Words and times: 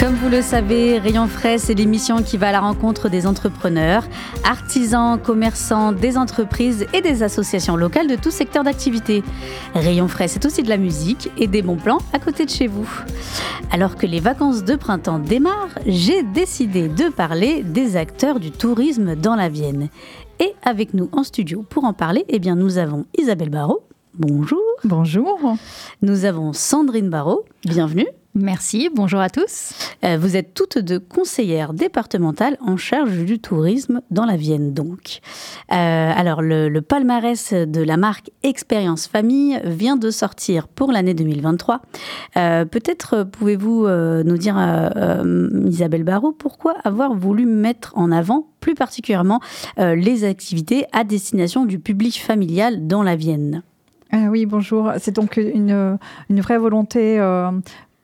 Comme 0.00 0.14
vous 0.14 0.30
le 0.30 0.40
savez, 0.40 0.98
Rayon 0.98 1.26
Frais, 1.26 1.58
c'est 1.58 1.74
l'émission 1.74 2.22
qui 2.22 2.38
va 2.38 2.48
à 2.48 2.52
la 2.52 2.60
rencontre 2.60 3.10
des 3.10 3.26
entrepreneurs, 3.26 4.04
artisans, 4.44 5.20
commerçants, 5.20 5.92
des 5.92 6.16
entreprises 6.16 6.86
et 6.94 7.02
des 7.02 7.22
associations 7.22 7.76
locales 7.76 8.06
de 8.06 8.16
tout 8.16 8.30
secteur 8.30 8.64
d'activité. 8.64 9.22
Rayon 9.74 10.08
Frais, 10.08 10.26
c'est 10.26 10.46
aussi 10.46 10.62
de 10.62 10.70
la 10.70 10.78
musique 10.78 11.30
et 11.36 11.46
des 11.48 11.60
bons 11.60 11.76
plans 11.76 11.98
à 12.14 12.18
côté 12.18 12.46
de 12.46 12.50
chez 12.50 12.66
vous. 12.66 12.88
Alors 13.70 13.96
que 13.96 14.06
les 14.06 14.20
vacances 14.20 14.64
de 14.64 14.74
printemps 14.74 15.18
démarrent, 15.18 15.78
j'ai 15.84 16.22
décidé 16.22 16.88
de 16.88 17.10
parler 17.10 17.62
des 17.62 17.96
acteurs 17.96 18.40
du 18.40 18.52
tourisme 18.52 19.16
dans 19.16 19.36
la 19.36 19.50
Vienne. 19.50 19.90
Et 20.38 20.54
avec 20.62 20.94
nous 20.94 21.10
en 21.12 21.24
studio 21.24 21.62
pour 21.68 21.84
en 21.84 21.92
parler, 21.92 22.24
eh 22.30 22.38
bien, 22.38 22.56
nous 22.56 22.78
avons 22.78 23.04
Isabelle 23.18 23.50
Barrault. 23.50 23.82
Bonjour. 24.14 24.62
Bonjour. 24.82 25.56
Nous 26.00 26.24
avons 26.24 26.54
Sandrine 26.54 27.10
Barrault. 27.10 27.44
Bienvenue. 27.66 28.06
Merci, 28.36 28.90
bonjour 28.94 29.18
à 29.18 29.28
tous. 29.28 29.72
Euh, 30.04 30.16
vous 30.16 30.36
êtes 30.36 30.54
toutes 30.54 30.78
deux 30.78 31.00
conseillères 31.00 31.72
départementales 31.74 32.56
en 32.60 32.76
charge 32.76 33.24
du 33.24 33.40
tourisme 33.40 34.02
dans 34.12 34.24
la 34.24 34.36
Vienne, 34.36 34.72
donc. 34.72 35.18
Euh, 35.72 35.74
alors, 35.74 36.40
le, 36.40 36.68
le, 36.68 36.80
palmarès 36.80 37.52
de 37.52 37.82
la 37.82 37.96
marque 37.96 38.30
Expérience 38.44 39.08
Famille 39.08 39.60
vient 39.64 39.96
de 39.96 40.10
sortir 40.10 40.68
pour 40.68 40.92
l'année 40.92 41.12
2023. 41.12 41.80
Euh, 42.36 42.64
Peut-être 42.66 43.24
pouvez-vous 43.24 43.88
nous 43.88 44.36
dire, 44.38 44.56
Isabelle 45.66 46.04
Barrault, 46.04 46.32
pourquoi 46.32 46.74
avoir 46.84 47.14
voulu 47.14 47.46
mettre 47.46 47.92
en 47.96 48.12
avant 48.12 48.46
plus 48.60 48.74
particulièrement 48.74 49.40
les 49.76 50.24
activités 50.24 50.86
à 50.92 51.02
destination 51.02 51.64
du 51.64 51.78
public 51.80 52.20
familial 52.20 52.86
dans 52.86 53.02
la 53.02 53.16
Vienne? 53.16 53.62
Ah 54.12 54.26
oui, 54.30 54.46
bonjour. 54.46 54.92
C'est 54.98 55.14
donc 55.14 55.36
une, 55.36 55.98
une 56.28 56.40
vraie 56.40 56.58
volonté 56.58 57.18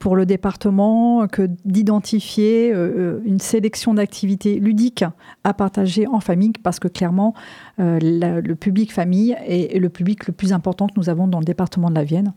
pour 0.06 0.14
le 0.14 0.24
département 0.24 1.26
que 1.26 1.48
d'identifier 1.64 2.70
euh, 2.72 3.18
une 3.24 3.40
sélection 3.40 3.92
d'activités 3.92 4.60
ludiques 4.60 5.04
à 5.42 5.52
partager 5.52 6.06
en 6.06 6.20
famille 6.20 6.52
parce 6.62 6.78
que 6.78 6.86
clairement 6.86 7.34
euh, 7.80 7.98
le 8.00 8.54
public 8.54 8.92
famille 8.92 9.36
est, 9.44 9.80
le 9.80 9.88
public 9.88 10.28
le 10.28 10.32
plus 10.32 10.52
important 10.52 10.86
que 10.86 10.92
nous 10.96 11.08
avons 11.08 11.26
dans 11.26 11.40
le 11.40 11.44
département 11.44 11.90
de 11.90 11.96
la 11.96 12.04
Vienne. 12.04 12.34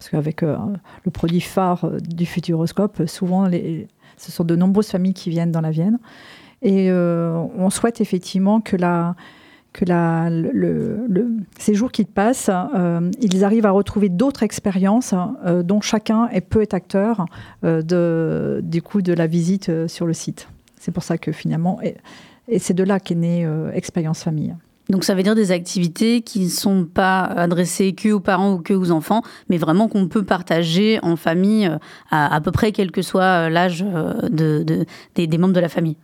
Parce 0.00 0.10
qu'avec 0.10 0.42
euh, 0.42 0.56
le 1.04 1.12
produit 1.12 1.40
phare 1.40 1.92
du 2.00 2.26
Futuroscope 2.26 3.06
souvent 3.06 3.48
ce 4.16 4.32
sont 4.32 4.42
de 4.42 4.56
nombreuses 4.56 4.88
familles 4.88 5.14
qui 5.14 5.30
viennent 5.30 5.52
dans 5.52 5.60
la 5.60 5.70
Vienne. 5.70 6.00
Et 6.60 6.90
on 6.92 7.70
souhaite 7.70 8.00
effectivement 8.00 8.60
que 8.60 8.76
la 8.76 9.14
que 9.72 9.84
ces 11.58 11.74
jours 11.74 11.92
qui 11.92 12.04
passent, 12.04 12.50
euh, 12.50 13.10
ils 13.20 13.44
arrivent 13.44 13.66
à 13.66 13.70
retrouver 13.70 14.08
d'autres 14.08 14.42
expériences 14.42 15.14
euh, 15.46 15.62
dont 15.62 15.80
chacun 15.80 16.28
peut 16.50 16.62
être 16.62 16.74
acteur 16.74 17.24
euh, 17.64 17.82
de, 17.82 18.60
du 18.62 18.82
coup 18.82 19.02
de 19.02 19.12
la 19.12 19.26
visite 19.26 19.70
sur 19.86 20.06
le 20.06 20.12
site. 20.12 20.48
C'est 20.78 20.92
pour 20.92 21.02
ça 21.02 21.16
que 21.16 21.32
finalement, 21.32 21.80
et, 21.82 21.96
c'est 22.58 22.74
de 22.74 22.82
là 22.82 23.00
qu'est 23.00 23.14
née 23.14 23.48
Expérience 23.72 24.24
Famille. 24.24 24.54
Donc 24.90 25.04
ça 25.04 25.14
veut 25.14 25.22
dire 25.22 25.36
des 25.36 25.52
activités 25.52 26.22
qui 26.22 26.40
ne 26.40 26.48
sont 26.48 26.84
pas 26.84 27.22
adressées 27.22 27.92
que 27.92 28.10
aux 28.10 28.20
parents 28.20 28.54
ou 28.54 28.58
que 28.58 28.74
aux 28.74 28.90
enfants, 28.90 29.22
mais 29.48 29.56
vraiment 29.56 29.88
qu'on 29.88 30.08
peut 30.08 30.24
partager 30.24 30.98
en 31.02 31.14
famille 31.14 31.70
à, 32.10 32.40
peu 32.42 32.50
près 32.50 32.72
quel 32.72 32.90
que 32.90 33.00
soit 33.00 33.48
l'âge 33.48 33.82
de, 33.82 34.64
de, 34.64 34.84
des, 35.14 35.26
des 35.28 35.38
membres 35.38 35.54
de 35.54 35.60
la 35.60 35.68
famille. 35.68 35.96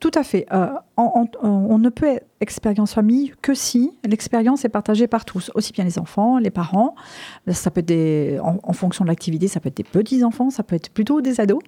Tout 0.00 0.10
à 0.14 0.22
fait. 0.22 0.46
Euh, 0.52 0.68
on, 0.96 1.26
on, 1.42 1.78
ne 1.78 1.88
peut 1.88 2.18
expérience 2.40 2.94
famille 2.94 3.32
que 3.42 3.54
si 3.54 3.92
l'expérience 4.04 4.64
est 4.64 4.68
partagée 4.68 5.06
par 5.06 5.24
tous, 5.24 5.50
aussi 5.54 5.72
bien 5.72 5.84
les 5.84 5.98
enfants, 5.98 6.38
les 6.38 6.50
parents. 6.50 6.94
Ça 7.48 7.70
peut 7.70 7.84
être 7.86 8.40
en, 8.42 8.72
fonction 8.72 9.04
de 9.04 9.08
l'activité, 9.08 9.48
ça 9.48 9.60
peut 9.60 9.68
être 9.68 9.76
des 9.76 9.84
petits 9.84 10.24
enfants, 10.24 10.50
ça 10.50 10.62
peut 10.62 10.76
être 10.76 10.90
plutôt 10.90 11.20
des 11.20 11.40
ados. 11.40 11.62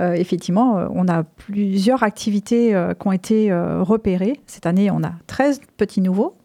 Euh, 0.00 0.12
effectivement, 0.12 0.86
on 0.90 1.08
a 1.08 1.24
plusieurs 1.24 2.02
activités 2.02 2.74
euh, 2.74 2.94
qui 2.94 3.08
ont 3.08 3.12
été 3.12 3.50
euh, 3.50 3.82
repérées. 3.82 4.40
Cette 4.46 4.66
année, 4.66 4.90
on 4.90 5.02
a 5.02 5.12
13 5.26 5.60
petits 5.76 6.00
nouveaux. 6.00 6.36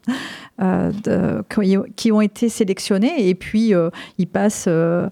Euh, 0.60 1.42
qui 1.96 2.12
ont 2.12 2.20
été 2.20 2.48
sélectionnés 2.48 3.28
et 3.28 3.34
puis 3.34 3.74
euh, 3.74 3.88
ils 4.18 4.26
passent 4.26 4.66
euh, 4.68 5.08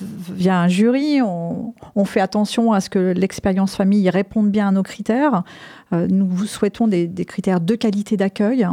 via 0.00 0.60
un 0.60 0.68
jury. 0.68 1.20
On, 1.22 2.04
fait 2.04 2.20
attention 2.20 2.72
à 2.72 2.80
ce 2.80 2.90
que 2.90 3.12
l'expérience 3.16 3.74
famille 3.74 4.08
réponde 4.10 4.50
bien 4.50 4.68
à 4.68 4.70
nos 4.70 4.82
critères. 4.82 5.42
nous 5.92 6.44
souhaitons 6.46 6.86
des, 6.88 7.24
critères 7.24 7.60
de 7.60 7.74
qualité 7.74 8.16
d'accueil 8.16 8.66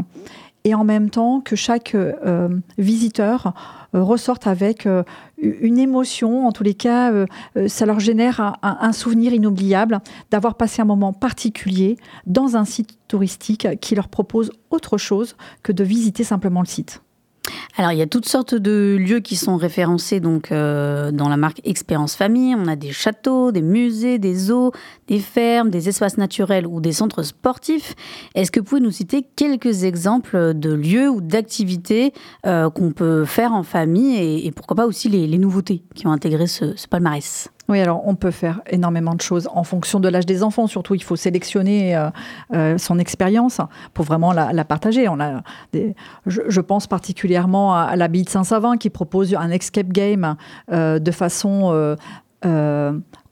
et 0.66 0.76
en 0.76 0.84
même 0.84 1.10
temps 1.10 1.42
que 1.42 1.56
chaque 1.56 1.96
euh, 1.96 2.50
visiteur 2.78 3.54
euh, 3.96 4.04
ressorte 4.04 4.48
avec 4.48 4.86
euh, 4.86 5.04
une 5.38 5.78
émotion. 5.78 6.48
En 6.48 6.52
tous 6.52 6.64
les 6.64 6.74
cas, 6.74 7.12
euh, 7.12 7.26
ça 7.68 7.86
leur 7.86 8.00
génère 8.00 8.58
un 8.62 8.92
souvenir 8.92 9.34
inoubliable 9.34 10.00
d'avoir 10.32 10.56
passé 10.56 10.82
un 10.82 10.86
moment 10.86 11.14
particulier 11.14 11.98
dans 12.26 12.56
un 12.56 12.66
site 12.66 12.98
touristique 13.08 13.68
qui 13.82 13.96
leur 13.96 14.08
propose 14.08 14.52
autre 14.70 14.98
chose 14.98 15.36
que 15.62 15.72
de 15.72 15.84
visiter 15.84 16.24
simplement 16.24 16.62
le 16.62 16.68
site. 16.68 17.02
Alors, 17.76 17.92
il 17.92 17.98
y 17.98 18.02
a 18.02 18.08
toutes 18.08 18.28
sortes 18.28 18.54
de 18.54 18.98
lieux 19.00 19.20
qui 19.20 19.36
sont 19.36 19.58
référencés 19.58 20.20
donc 20.20 20.52
euh, 20.52 21.12
dans 21.12 21.28
la 21.28 21.38
marque 21.38 21.60
Expérience 21.64 22.16
Famille. 22.16 22.56
On 22.56 22.68
a 22.68 22.76
des 22.76 22.92
châteaux, 22.92 23.52
des 23.52 23.62
musées, 23.62 24.20
des 24.20 24.36
zoos, 24.36 24.72
des 25.08 25.20
fermes, 25.20 25.70
des 25.70 25.90
espaces 25.90 26.18
naturels 26.18 26.68
ou 26.68 26.82
des 26.82 26.92
centres 26.92 27.24
sportifs. 27.24 27.96
Est-ce 28.36 28.52
que 28.52 28.60
vous 28.60 28.66
pouvez 28.66 28.82
nous 28.82 28.92
citer 28.92 29.26
quelques 29.36 29.84
exemples 29.84 30.54
de 30.54 30.74
lieux 30.74 31.10
ou 31.10 31.20
d'activités 31.20 32.14
euh, 32.46 32.70
qu'on 32.70 32.92
peut 32.92 33.26
faire 33.26 33.54
en 33.54 33.64
famille 33.64 34.46
et, 34.46 34.52
pourquoi 34.52 34.76
pas 34.76 34.86
aussi 34.86 35.10
les, 35.10 35.38
nouveautés 35.38 35.84
qui 35.96 36.06
ont 36.06 36.12
intégré 36.12 36.46
ce 36.46 36.88
palmarès? 36.88 37.50
Oui, 37.70 37.80
alors 37.80 38.06
on 38.06 38.16
peut 38.16 38.32
faire 38.32 38.62
énormément 38.70 39.16
de 39.16 39.22
choses 39.22 39.48
en 39.54 39.64
fonction 39.64 40.02
de 40.02 40.10
l'âge 40.10 40.26
des 40.26 40.44
enfants. 40.44 40.68
Surtout, 40.68 40.96
il 40.96 41.04
faut 41.04 41.16
sélectionner 41.16 41.96
euh, 41.96 42.10
euh, 42.54 42.78
son 42.78 43.00
expérience 43.00 43.62
pour 43.94 44.04
vraiment 44.04 44.34
la, 44.34 44.52
la 44.52 44.66
partager. 44.66 45.08
On 45.08 45.20
a 45.20 45.42
je, 46.26 46.62
pense 46.62 46.88
particulièrement 46.88 47.76
à, 47.76 47.96
l'abbaye 47.96 48.24
de 48.24 48.30
Saint-Savin 48.30 48.78
qui 48.78 48.90
propose 48.90 49.34
un 49.34 49.50
escape 49.50 49.88
game 49.88 50.36
euh, 50.72 51.00
de 51.00 51.12
façon 51.12 51.96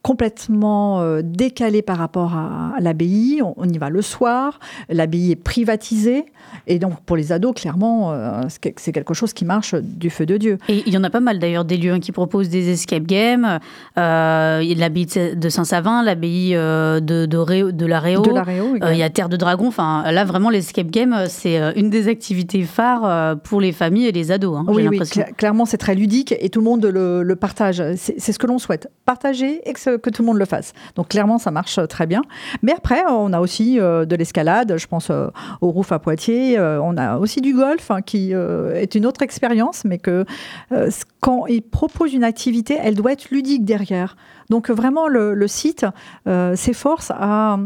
complètement 0.02 1.02
euh, 1.02 1.22
décalé 1.24 1.82
par 1.82 1.98
rapport 1.98 2.36
à, 2.36 2.74
à 2.76 2.80
l'abbaye. 2.80 3.42
On, 3.44 3.54
on, 3.58 3.68
y 3.68 3.78
va 3.78 3.90
le 3.90 4.02
soir. 4.02 4.60
L'abbaye 4.90 5.32
est 5.32 5.36
privatisée. 5.36 6.26
Et 6.68 6.80
donc, 6.80 7.02
pour 7.02 7.16
les 7.16 7.32
ados, 7.32 7.54
clairement, 7.54 8.12
euh, 8.12 8.42
c'est 8.50 8.92
quelque 8.92 9.14
chose 9.14 9.34
qui 9.34 9.46
marche 9.46 9.76
du 9.76 10.10
feu 10.10 10.26
de 10.26 10.38
Dieu. 10.38 10.58
Et 10.70 10.84
il 10.86 10.94
y 10.94 10.98
en 10.98 11.04
a 11.04 11.10
pas 11.10 11.20
mal 11.20 11.40
d'ailleurs, 11.40 11.66
des 11.66 11.78
lieux 11.78 11.98
qui 12.00 12.12
proposent 12.12 12.50
des 12.50 12.72
escape 12.72 13.04
games. 13.04 13.60
Euh, 13.98 14.76
l'abbaye 14.76 15.08
de 15.36 15.50
Saint-Savin, 15.50 16.04
l'abbaye 16.04 16.56
euh, 16.56 17.00
de, 17.00 17.26
de, 17.26 17.38
Réo, 17.38 17.72
de 17.72 17.86
la 17.86 18.00
Réo. 18.00 18.22
De 18.22 18.32
la 18.32 18.44
Réo 18.44 18.76
il 18.92 18.98
y 18.98 19.04
a 19.04 19.10
Terre 19.10 19.30
de 19.30 19.38
Dragon. 19.38 19.68
Enfin, 19.68 20.04
là, 20.12 20.26
vraiment, 20.26 20.50
l'escape 20.50 20.88
game, 20.88 21.26
c'est 21.28 21.58
une 21.76 21.90
des 21.90 22.08
activités 22.08 22.64
phares 22.64 23.38
pour 23.42 23.62
les 23.62 23.72
familles 23.72 24.08
et 24.08 24.12
les 24.12 24.32
ados. 24.32 24.58
Hein, 24.58 24.66
oui, 24.68 24.88
oui 24.88 25.00
cl 25.06 25.34
clairement, 25.36 25.66
c'est 25.66 25.78
très 25.78 25.96
ludique 25.96 26.34
et 26.40 26.50
tout 26.50 26.60
le 26.60 26.66
monde 26.66 26.86
le, 26.86 27.24
le 27.24 27.36
partage. 27.36 27.84
C'est 27.96 28.32
ce 28.32 28.40
que 28.40 28.48
l'on 28.48 28.58
souhaite. 28.58 28.90
Partager 29.06 29.62
et 29.68 29.74
que, 29.98 30.10
tout 30.10 30.22
le 30.22 30.28
monde 30.28 30.38
le 30.38 30.46
fasse. 30.46 30.74
Donc, 30.96 31.10
clairement, 31.10 31.38
ça 31.38 31.52
marche 31.52 31.80
très 31.88 32.08
bien. 32.08 32.22
Mais 32.62 32.74
après, 32.74 33.04
on 33.10 33.34
a 33.34 33.40
aussi 33.40 33.78
de 33.78 34.16
l'escalade. 34.16 34.76
Je 34.78 34.88
pense 34.88 35.10
au 35.10 35.72
Rouf 35.72 35.92
à 35.92 36.00
Poitiers 36.00 36.22
euh, 36.32 36.82
on 36.82 36.98
a 36.98 37.18
aussi 37.18 37.42
du 37.42 37.54
golf 37.54 37.92
hein, 37.92 38.02
qui 38.02 38.34
euh, 38.34 38.74
est 38.76 38.96
une 38.96 39.06
autre 39.06 39.22
expérience, 39.22 39.84
mais 39.86 39.98
que 39.98 40.26
euh, 40.72 40.90
quand 41.20 41.46
il 41.48 41.62
propose 41.62 42.14
une 42.14 42.24
activité, 42.24 42.78
elle 42.82 42.96
doit 42.96 43.14
être 43.14 43.30
ludique 43.32 43.66
derrière. 43.66 44.16
Donc 44.50 44.70
vraiment, 44.70 45.08
le, 45.08 45.48
site 45.48 45.86
s'efforce 46.26 47.12
à, 47.16 47.58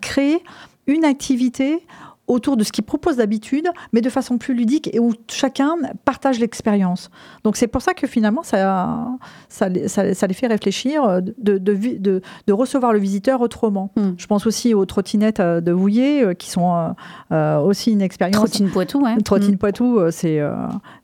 créer 0.00 0.42
une 0.86 1.04
activité 1.04 1.82
autour 2.30 2.56
de 2.56 2.64
ce 2.64 2.72
qu'ils 2.72 2.84
proposent 2.84 3.16
d'habitude, 3.16 3.68
mais 3.92 4.00
de 4.00 4.08
façon 4.08 4.38
plus 4.38 4.54
ludique 4.54 4.88
et 4.94 4.98
où 4.98 5.12
chacun 5.30 5.76
partage 6.04 6.38
l'expérience. 6.38 7.10
Donc 7.44 7.56
c'est 7.56 7.66
pour 7.66 7.82
ça 7.82 7.92
que 7.92 8.06
finalement, 8.06 8.42
ça, 8.42 9.06
ça, 9.48 9.68
ça, 9.86 10.14
ça 10.14 10.26
les 10.26 10.34
fait 10.34 10.46
réfléchir 10.46 11.22
de, 11.22 11.34
de, 11.58 11.74
de, 11.74 12.22
de, 12.46 12.52
recevoir 12.52 12.92
le 12.92 12.98
visiteur 12.98 13.40
autrement. 13.40 13.90
Hmm. 13.96 14.12
Je 14.16 14.26
pense 14.26 14.46
aussi 14.46 14.74
aux 14.74 14.84
trottinettes 14.86 15.40
euh, 15.40 15.60
de 15.60 15.72
Vouillé, 15.72 16.22
euh, 16.22 16.34
qui 16.34 16.50
sont 16.50 16.74
euh, 16.74 16.88
euh, 17.32 17.58
aussi 17.58 17.92
une 17.92 18.02
expérience. 18.02 18.36
Trottine 18.36 18.70
Poitou, 18.70 19.02
ouais. 19.02 19.16
Trottine 19.22 19.50
Mm. 19.50 19.58
Poitou, 19.58 19.98
euh, 19.98 20.10
c'est 20.10 20.40
euh, 20.40 20.54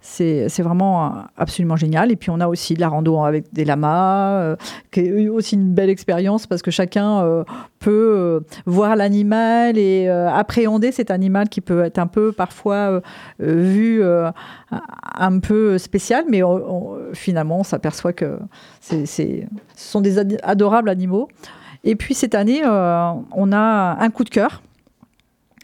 c'est 0.00 0.48
c'est 0.48 0.62
vraiment 0.62 1.06
euh, 1.06 1.08
absolument 1.36 1.76
génial. 1.76 2.10
Et 2.12 2.16
puis 2.16 2.30
on 2.30 2.40
a 2.40 2.48
aussi 2.48 2.74
de 2.74 2.80
la 2.80 2.88
rando 2.88 3.22
avec 3.22 3.52
des 3.52 3.64
lamas, 3.64 4.40
euh, 4.40 4.56
qui 4.92 5.00
est 5.00 5.28
aussi 5.28 5.54
une 5.56 5.72
belle 5.72 5.90
expérience 5.90 6.46
parce 6.46 6.62
que 6.62 6.70
chacun 6.70 7.20
euh, 7.20 7.44
peut 7.78 8.14
euh, 8.16 8.40
voir 8.66 8.96
l'animal 8.96 9.78
et 9.78 10.08
euh, 10.08 10.28
appréhender 10.30 10.92
cet 10.92 11.10
animal 11.10 11.15
qui 11.50 11.60
peut 11.60 11.82
être 11.84 11.98
un 11.98 12.06
peu 12.06 12.32
parfois 12.32 12.74
euh, 12.90 13.00
euh, 13.42 13.54
vu 13.62 14.02
euh, 14.02 14.30
un 15.18 15.38
peu 15.40 15.78
spécial, 15.78 16.24
mais 16.28 16.42
on- 16.42 16.50
on- 16.92 16.96
finalement 17.14 17.60
on 17.60 17.64
s'aperçoit 17.64 18.12
que 18.12 18.38
c'est 18.80 19.06
c'est- 19.06 19.46
ce 19.74 19.90
sont 19.92 20.00
des 20.00 20.18
ad- 20.18 20.38
adorables 20.42 20.88
animaux. 20.88 21.28
Et 21.84 21.94
puis 21.96 22.14
cette 22.14 22.34
année, 22.34 22.62
on 22.64 23.52
a 23.52 23.96
un 24.00 24.10
coup 24.10 24.24
de 24.24 24.30
cœur. 24.30 24.62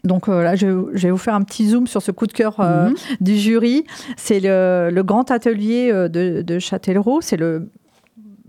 Donc 0.05 0.27
euh, 0.27 0.43
là, 0.43 0.55
je, 0.55 0.67
je 0.93 1.03
vais 1.07 1.11
vous 1.11 1.17
faire 1.17 1.33
un 1.35 1.43
petit 1.43 1.69
zoom 1.69 1.87
sur 1.87 2.01
ce 2.01 2.11
coup 2.11 2.27
de 2.27 2.33
cœur 2.33 2.59
euh, 2.59 2.89
Mhm. 2.89 2.95
du 3.21 3.35
jury. 3.37 3.85
C'est 4.17 4.39
le, 4.41 4.89
le 4.91 5.03
grand 5.03 5.31
atelier 5.31 5.89
euh, 5.93 6.09
de, 6.09 6.41
de 6.41 6.59
Châtellerault. 6.59 7.21
C'est 7.21 7.37
le 7.37 7.69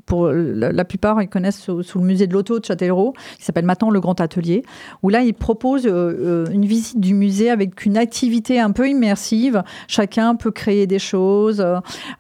pour 0.06 0.28
la, 0.28 0.84
plupart, 0.84 1.22
ils 1.22 1.28
connaissent 1.28 1.60
sous, 1.60 1.98
le 1.98 2.04
musée 2.04 2.26
de 2.26 2.34
l'auto 2.34 2.58
de 2.58 2.64
Châtellerault, 2.64 3.14
qui 3.38 3.44
s'appelle 3.44 3.64
maintenant 3.64 3.90
le 3.90 4.00
Grand 4.00 4.20
Atelier, 4.20 4.62
où 5.02 5.08
là, 5.08 5.22
ils 5.22 5.34
proposent 5.34 5.86
euh, 5.86 5.90
euh, 5.90 6.46
une 6.52 6.66
visite 6.66 7.00
du 7.00 7.14
musée 7.14 7.50
avec 7.50 7.84
une 7.86 7.96
activité 7.96 8.60
un 8.60 8.70
peu 8.70 8.88
immersive. 8.88 9.62
Chacun 9.88 10.34
peut 10.34 10.50
créer 10.50 10.86
des 10.86 10.98
choses. 10.98 11.64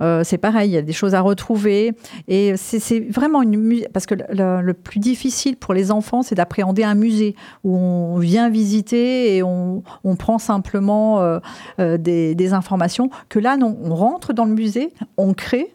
Euh, 0.00 0.24
c'est 0.24 0.38
pareil, 0.38 0.70
il 0.70 0.74
y 0.74 0.78
a 0.78 0.82
des 0.82 0.92
choses 0.92 1.14
à 1.14 1.20
retrouver. 1.20 1.92
Et 2.28 2.56
c'est 2.56 3.00
vraiment 3.00 3.42
une 3.42 3.84
parce 3.92 4.06
que 4.06 4.14
le, 4.14 4.72
plus 4.72 5.00
difficile 5.00 5.56
pour 5.56 5.74
les 5.74 5.90
enfants, 5.90 6.22
c'est 6.22 6.34
d'appréhender 6.34 6.84
un 6.84 6.94
musée 6.94 7.34
où 7.62 7.76
on 7.76 8.18
vient 8.18 8.48
visiter 8.50 9.36
et 9.36 9.42
on, 9.42 9.82
prend 10.18 10.38
simplement 10.38 11.40
des, 11.78 12.34
des 12.34 12.52
informations. 12.52 13.10
Que 13.28 13.38
là, 13.38 13.56
non, 13.56 13.76
on 13.82 13.94
rentre 13.94 14.32
dans 14.32 14.44
le 14.44 14.54
musée, 14.54 14.92
on 15.16 15.34
crée 15.34 15.72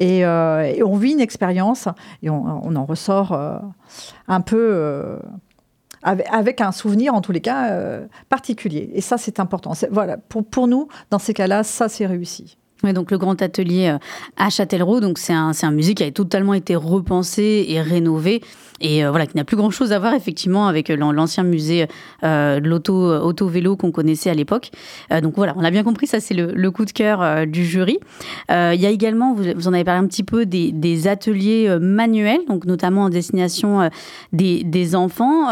et, 0.00 0.24
euh, 0.24 0.62
et 0.62 0.82
on 0.82 0.96
vit 0.96 1.12
une 1.12 1.20
expérience 1.20 1.88
et 2.22 2.30
on, 2.30 2.76
en 2.76 2.84
ressort 2.84 3.32
euh, 3.32 3.58
un 4.28 4.40
peu. 4.40 4.70
euh, 4.72 5.18
avec, 6.04 6.60
un 6.60 6.72
souvenir, 6.72 7.14
en 7.14 7.20
tous 7.20 7.30
les 7.30 7.40
cas, 7.40 8.00
particulier. 8.28 8.90
Et 8.92 9.00
ça, 9.00 9.18
c'est 9.18 9.38
important. 9.38 9.72
Voilà, 9.92 10.16
pour, 10.16 10.44
pour 10.44 10.66
nous, 10.66 10.88
dans 11.10 11.20
ces 11.20 11.32
cas-là, 11.32 11.62
ça, 11.62 11.88
c'est 11.88 12.06
réussi. 12.06 12.58
Donc 12.90 13.12
le 13.12 13.18
grand 13.18 13.40
atelier 13.40 13.88
euh, 13.88 13.98
à 14.36 14.50
Châtellerault, 14.50 14.98
donc 14.98 15.18
c'est 15.18 15.32
un, 15.32 15.52
un 15.62 15.70
musée 15.70 15.94
qui 15.94 16.02
a 16.02 16.10
totalement 16.10 16.52
été 16.52 16.74
repensé 16.74 17.64
et 17.68 17.80
rénové 17.80 18.40
et 18.80 19.04
euh, 19.04 19.10
voilà 19.10 19.26
qui 19.26 19.36
n'a 19.36 19.44
plus 19.44 19.56
grand 19.56 19.70
chose 19.70 19.92
à 19.92 20.00
voir 20.00 20.14
effectivement 20.14 20.66
avec 20.66 20.90
euh, 20.90 20.96
l'an- 20.96 21.12
l'ancien 21.12 21.44
musée 21.44 21.86
de 22.22 22.68
l'auto 22.68 22.94
auto 23.20 23.46
vélo 23.46 23.76
qu'on 23.76 23.92
connaissait 23.92 24.30
à 24.30 24.34
l'époque. 24.34 24.70
Donc 25.22 25.34
voilà, 25.36 25.54
on 25.56 25.64
a 25.64 25.70
bien 25.70 25.82
compris, 25.82 26.06
ça 26.06 26.20
c'est 26.20 26.34
le, 26.34 26.52
le 26.52 26.70
coup 26.70 26.84
de 26.84 26.90
cœur 26.90 27.46
du 27.46 27.64
jury. 27.64 27.98
Il 28.48 28.80
y 28.80 28.86
a 28.86 28.90
également, 28.90 29.34
vous, 29.34 29.44
vous 29.54 29.68
en 29.68 29.72
avez 29.72 29.84
parlé 29.84 30.00
un 30.00 30.06
petit 30.06 30.22
peu, 30.22 30.46
des, 30.46 31.08
ateliers 31.08 31.76
manuels, 31.80 32.40
donc 32.48 32.64
notamment 32.64 33.04
en 33.04 33.08
destination 33.08 33.90
des, 34.32 34.64
des 34.64 34.94
enfants. 34.94 35.48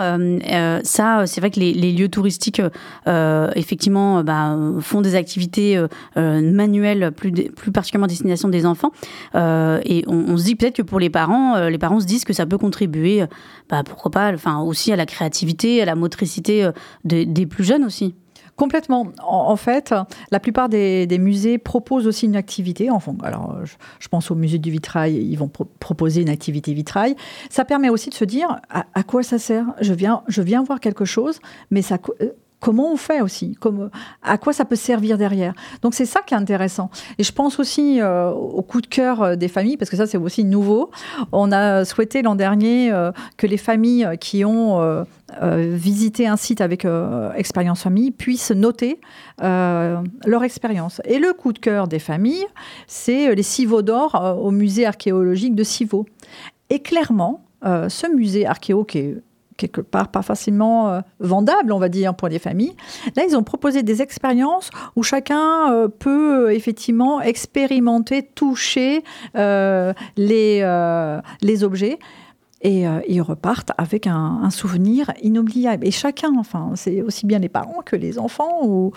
Ça, 0.83 1.27
c'est 1.27 1.41
vrai 1.41 1.51
que 1.51 1.61
les, 1.61 1.93
lieux 1.93 2.09
touristiques 2.09 2.63
effectivement 3.07 4.23
bah, 4.23 4.57
font 4.81 5.01
des 5.01 5.15
activités 5.15 5.83
manuelles 6.17 7.13
plus, 7.21 7.31
dé- 7.31 7.51
plus 7.55 7.71
particulièrement 7.71 8.07
destination 8.07 8.49
des 8.49 8.67
enfants. 8.67 8.91
Euh, 9.35 9.81
et 9.85 10.05
on, 10.09 10.37
se 10.37 10.45
dit 10.45 10.57
peut-être 10.57 10.77
que 10.77 10.83
pour 10.83 10.99
les 10.99 11.11
parents, 11.11 11.55
euh, 11.57 11.71
les 11.71 11.79
parents 11.79 12.01
se 12.01 12.07
disent 12.07 12.25
que 12.25 12.33
ça 12.33 12.47
peut 12.47 12.59
contribuer, 12.59 13.23
euh, 13.23 13.27
bah, 13.69 13.83
pourquoi 13.85 14.11
pas, 14.11 14.33
enfin 14.33 14.61
aussi 14.61 14.93
à 14.93 14.97
la 14.97 15.07
créativité, 15.07 15.83
à 15.83 15.85
la 15.85 15.95
motricité 15.95 16.69
de- 17.05 17.25
des 17.25 17.47
plus 17.47 17.65
jeunes 17.65 17.85
aussi. 17.85 18.15
Complètement. 18.57 19.07
En, 19.27 19.57
fait, 19.57 19.95
la 20.31 20.39
plupart 20.39 20.69
des, 20.69 21.07
musées 21.19 21.57
proposent 21.57 22.07
aussi 22.07 22.27
une 22.27 22.37
activité. 22.37 22.91
En 22.91 23.01
fond, 23.01 23.17
alors, 23.23 23.57
je, 23.99 24.09
pense 24.09 24.31
au 24.31 24.35
musée 24.35 24.59
du 24.59 24.71
vitrail, 24.71 25.17
ils 25.17 25.37
vont 25.37 25.49
pro- 25.49 25.65
proposer 25.79 26.21
une 26.21 26.29
activité 26.29 26.75
vitrail. 26.75 27.17
Ça 27.49 27.65
permet 27.65 27.89
aussi 27.89 28.11
de 28.11 28.15
se 28.15 28.25
dire 28.27 28.61
à, 28.69 28.85
à 28.93 29.03
quoi 29.03 29.23
ça 29.23 29.39
sert? 29.39 29.65
Je 29.81 29.95
viens, 29.95 30.23
je 30.29 30.43
viens 30.43 30.63
voir 30.63 30.79
quelque 30.81 31.07
chose, 31.07 31.41
mais 31.71 31.81
ça. 31.81 31.97
Co- 32.61 32.71
Comment 32.71 32.93
on 32.93 32.97
fait 32.97 33.21
aussi 33.21 33.57
À 34.23 34.39
quoi 34.39 34.53
ça 34.53 34.65
peut 34.65 34.77
servir 34.77 35.19
derrière 35.19 35.55
Donc 35.83 35.95
c'est 35.95 36.05
ça 36.07 36.21
qui 36.21 36.35
est 36.35 36.37
intéressant. 36.37 36.89
Et 37.19 37.25
je 37.25 37.33
pense 37.33 37.59
aussi 37.59 38.01
euh, 38.01 38.31
au 38.31 38.63
coup 38.63 38.81
de 38.81 38.87
cœur 38.87 39.23
euh, 39.23 39.35
des 39.35 39.49
familles, 39.49 39.77
parce 39.77 39.91
que 39.91 39.97
ça 39.97 40.07
c'est 40.07 40.19
aussi 40.19 40.45
nouveau. 40.45 40.91
On 41.33 41.51
a 41.51 41.85
souhaité 41.85 42.23
l'an 42.23 42.37
dernier 42.37 42.93
euh, 42.93 43.11
que 43.39 43.47
les 43.49 43.57
familles 43.57 44.09
qui 44.21 44.45
ont 44.45 45.05
visité 45.43 46.27
un 46.27 46.37
site 46.37 46.61
avec 46.61 46.87
expérience 47.37 47.83
famille 47.83 48.11
puissent 48.11 48.51
noter 48.51 49.01
leur 49.41 50.45
expérience. 50.45 51.01
Et 51.05 51.19
le 51.19 51.33
coup 51.33 51.53
de 51.53 51.59
cœur 51.59 51.89
des 51.89 51.99
familles, 51.99 52.47
c'est 52.87 53.35
les 53.35 53.43
civeaux 53.43 53.83
d'or 53.83 54.39
au 54.43 54.51
musée 54.51 54.87
archéologique 54.87 55.55
de 55.55 55.65
Civaux. 55.65 56.07
Et 56.69 56.81
clairement, 56.81 57.43
ce 57.65 58.15
musée 58.15 58.47
archéo 58.47 58.85
qui 58.85 58.99
est 58.99 59.17
quelque 59.61 59.83
part 59.83 60.09
pas 60.09 60.23
facilement 60.23 60.89
euh, 60.89 61.01
vendable, 61.21 61.73
on 61.73 61.79
va 61.79 61.89
dire, 61.89 62.15
pour 62.15 62.29
les 62.29 62.39
familles. 62.39 62.75
Là, 63.15 63.25
ils 63.29 63.37
ont 63.37 63.43
proposé 63.43 63.83
des 63.83 64.01
expériences 64.01 64.71
où 64.97 65.03
chacun 65.03 65.73
euh, 65.73 65.89
peut 65.89 66.47
euh, 66.47 66.55
effectivement 66.55 67.21
expérimenter, 67.21 68.23
toucher 68.23 69.05
les, 70.17 70.65
les 71.43 71.65
objets. 71.65 71.99
Et 72.63 72.87
euh, 72.87 73.01
ils 73.09 73.23
repartent 73.23 73.73
avec 73.79 74.07
un, 74.07 74.51
souvenir 74.51 75.13
inoubliable. 75.23 75.87
Et 75.87 75.91
chacun, 75.91 76.33
enfin, 76.37 76.73
c'est 76.75 77.01
aussi 77.03 77.25
bien 77.25 77.39
les 77.39 77.49
parents 77.49 77.81
que 77.85 77.97
les 77.97 78.19
enfants, 78.19 78.61
ou, 78.63 78.93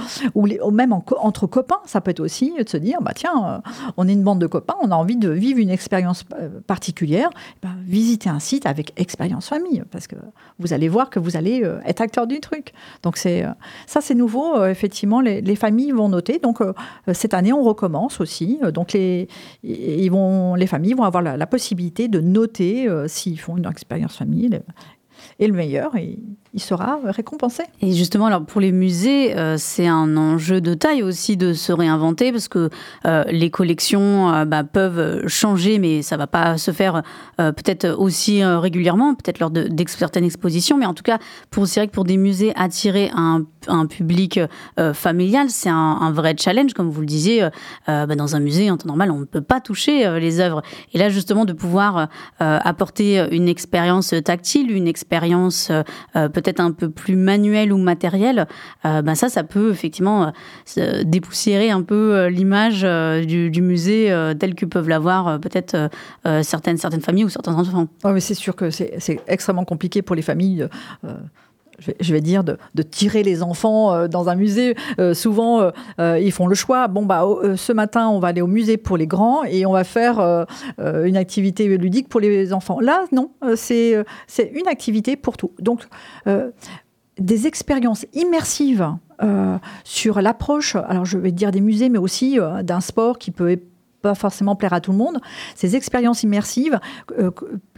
même 0.71 0.93
entre 0.93 1.47
copains, 1.47 1.79
ça 1.85 2.01
peut 2.01 2.11
être 2.11 2.19
aussi 2.19 2.53
de 2.61 2.67
se 2.67 2.77
dire, 2.77 3.01
bah 3.01 3.11
tiens, 3.15 3.61
euh, 3.65 3.69
on 3.95 4.07
est 4.07 4.13
une 4.13 4.23
bande 4.23 4.39
de 4.39 4.47
copains, 4.47 4.75
on 4.81 4.91
a 4.91 4.95
envie 4.95 5.15
de 5.15 5.29
vivre 5.29 5.59
une 5.59 5.69
expérience 5.69 6.25
euh, 6.39 6.59
particulière, 6.65 7.29
bah, 7.61 7.69
visiter 7.85 8.29
un 8.29 8.39
site 8.39 8.65
avec 8.65 8.93
expérience 8.99 9.47
famille, 9.47 9.83
parce 9.91 10.07
que 10.07 10.15
vous 10.59 10.73
allez 10.73 10.89
voir 10.89 11.09
que 11.09 11.19
vous 11.19 11.37
allez 11.37 11.63
être 11.85 12.01
acteur 12.01 12.27
du 12.27 12.39
truc. 12.39 12.73
Donc 13.03 13.17
c'est 13.17 13.45
ça, 13.85 14.01
c'est 14.01 14.15
nouveau. 14.15 14.65
effectivement, 14.65 15.21
les, 15.21 15.41
les 15.41 15.55
familles 15.55 15.91
vont 15.91 16.09
noter. 16.09 16.39
Donc 16.39 16.59
cette 17.13 17.33
année, 17.33 17.53
on 17.53 17.63
recommence 17.63 18.19
aussi. 18.19 18.59
Donc 18.73 18.93
les, 18.93 19.27
ils 19.63 20.09
vont, 20.09 20.55
les 20.55 20.67
familles 20.67 20.93
vont 20.93 21.03
avoir 21.03 21.21
la, 21.21 21.47
possibilité 21.47 22.07
de 22.07 22.19
noter 22.19 22.89
s'ils 23.07 23.39
font 23.39 23.52
une 23.57 23.65
expérience 23.67 24.17
famille. 24.17 24.61
Et 25.39 25.47
le 25.47 25.53
meilleur, 25.53 25.91
il, 25.97 26.19
sera 26.59 26.99
récompensé. 27.03 27.63
Et 27.81 27.93
justement, 27.93 28.27
alors 28.27 28.45
pour 28.45 28.61
les 28.61 28.71
musées, 28.71 29.35
euh, 29.35 29.55
c'est 29.57 29.87
un 29.87 30.15
enjeu 30.17 30.61
de 30.61 30.75
taille 30.75 31.01
aussi 31.01 31.35
de 31.35 31.53
se 31.53 31.73
réinventer 31.73 32.31
parce 32.31 32.47
que 32.47 32.69
euh, 33.05 33.23
les 33.31 33.49
collections 33.49 34.31
euh, 34.31 34.45
bah, 34.45 34.63
peuvent 34.63 35.27
changer, 35.27 35.79
mais 35.79 36.03
ça 36.03 36.15
va 36.15 36.27
pas 36.27 36.59
se 36.59 36.69
faire 36.69 37.01
peut-être 37.37 37.95
aussi 37.97 38.43
régulièrement, 38.43 39.15
peut-être 39.15 39.39
lors 39.39 39.49
de, 39.49 39.67
certaines 39.87 40.23
expositions. 40.25 40.77
Mais 40.77 40.85
en 40.85 40.93
tout 40.93 41.03
cas, 41.03 41.17
pour 41.49 41.67
c'est 41.67 41.79
vrai 41.79 41.87
que 41.87 41.93
pour 41.93 42.03
des 42.03 42.17
musées 42.17 42.53
attirer 42.55 43.09
un, 43.15 43.45
public 43.89 44.39
familial, 44.93 45.49
c'est 45.49 45.69
un, 45.69 46.11
vrai 46.11 46.35
challenge, 46.37 46.73
comme 46.73 46.89
vous 46.89 47.01
le 47.01 47.07
disiez. 47.07 47.47
bah, 47.87 48.05
dans 48.05 48.35
un 48.35 48.39
musée, 48.39 48.69
en 48.69 48.77
temps 48.77 48.87
normal, 48.87 49.09
on 49.09 49.19
ne 49.19 49.25
peut 49.25 49.41
pas 49.41 49.59
toucher 49.59 50.19
les 50.19 50.39
œuvres. 50.39 50.61
Et 50.93 50.97
là, 50.97 51.09
justement, 51.09 51.45
de 51.45 51.53
pouvoir 51.53 52.09
apporter 52.39 53.25
une 53.31 53.47
expérience 53.47 54.13
tactile, 54.23 54.71
une 54.71 54.87
expérience 54.87 55.22
euh, 55.31 55.83
euh, 56.15 56.29
peut-être 56.29 56.59
un 56.59 56.71
peu 56.71 56.89
plus 56.89 57.15
manuelle 57.15 57.73
ou 57.73 57.77
matérielle, 57.77 58.47
euh, 58.85 59.01
bah, 59.01 59.15
ça, 59.15 59.29
ça 59.29 59.43
peut 59.43 59.71
effectivement 59.71 60.31
dépoussiérer 61.03 61.69
un 61.69 61.81
peu 61.81 62.27
l'image 62.27 62.81
du, 63.25 63.61
musée 63.61 64.11
euh, 64.11 64.33
tel 64.33 64.55
que 64.55 64.65
peuvent 64.65 64.89
l'avoir 64.89 65.39
peut-être 65.39 65.89
certaines, 66.41 66.77
certaines 66.77 67.01
familles 67.01 67.25
ou 67.25 67.29
certains 67.29 67.53
enfants. 67.53 67.87
Ouais, 68.03 68.13
mais 68.13 68.19
c'est 68.19 68.33
sûr 68.33 68.55
que 68.55 68.69
c'est 68.69 69.21
extrêmement 69.27 69.65
compliqué 69.65 70.01
pour 70.01 70.15
les 70.15 70.21
familles. 70.21 70.67
Je 71.99 72.13
vais, 72.13 72.21
dire 72.21 72.43
de, 72.43 72.57
tirer 72.83 73.23
les 73.23 73.43
enfants 73.43 73.93
euh, 73.93 74.07
dans 74.07 74.29
un 74.29 74.35
musée. 74.35 74.75
Euh, 74.99 75.13
souvent, 75.13 75.71
euh, 75.99 76.19
ils 76.19 76.31
font 76.31 76.47
le 76.47 76.55
choix. 76.55 76.87
Bon, 76.87 77.05
bah, 77.05 77.25
ce 77.55 77.73
matin, 77.73 78.07
on 78.09 78.19
va 78.19 78.29
aller 78.29 78.41
au 78.41 78.47
musée 78.47 78.77
pour 78.77 78.97
les 78.97 79.07
grands 79.07 79.43
et 79.43 79.65
on 79.65 79.71
va 79.71 79.83
faire 79.83 80.45
une 80.79 81.17
activité 81.17 81.77
ludique 81.77 82.09
pour 82.09 82.19
les 82.19 82.53
enfants. 82.53 82.79
Là, 82.79 83.05
non, 83.11 83.31
c'est 83.55 84.03
une 84.53 84.67
activité 84.67 85.15
pour 85.15 85.37
tout. 85.37 85.51
Donc, 85.59 85.87
des 87.19 87.47
expériences 87.47 88.05
immersives 88.13 88.87
sur 89.83 90.21
l'approche, 90.21 90.75
alors 90.75 91.05
je 91.05 91.17
vais 91.17 91.31
dire 91.31 91.51
des 91.51 91.61
musées, 91.61 91.89
mais 91.89 91.99
aussi 91.99 92.39
d'un 92.63 92.81
sport 92.81 93.17
qui 93.17 93.31
peut 93.31 93.59
pas 94.01 94.15
forcément 94.15 94.55
plaire 94.55 94.73
à 94.73 94.81
tout 94.81 94.91
le 94.91 94.97
monde. 94.97 95.19
Ces 95.55 95.75
expériences 95.75 96.23
immersives 96.23 96.79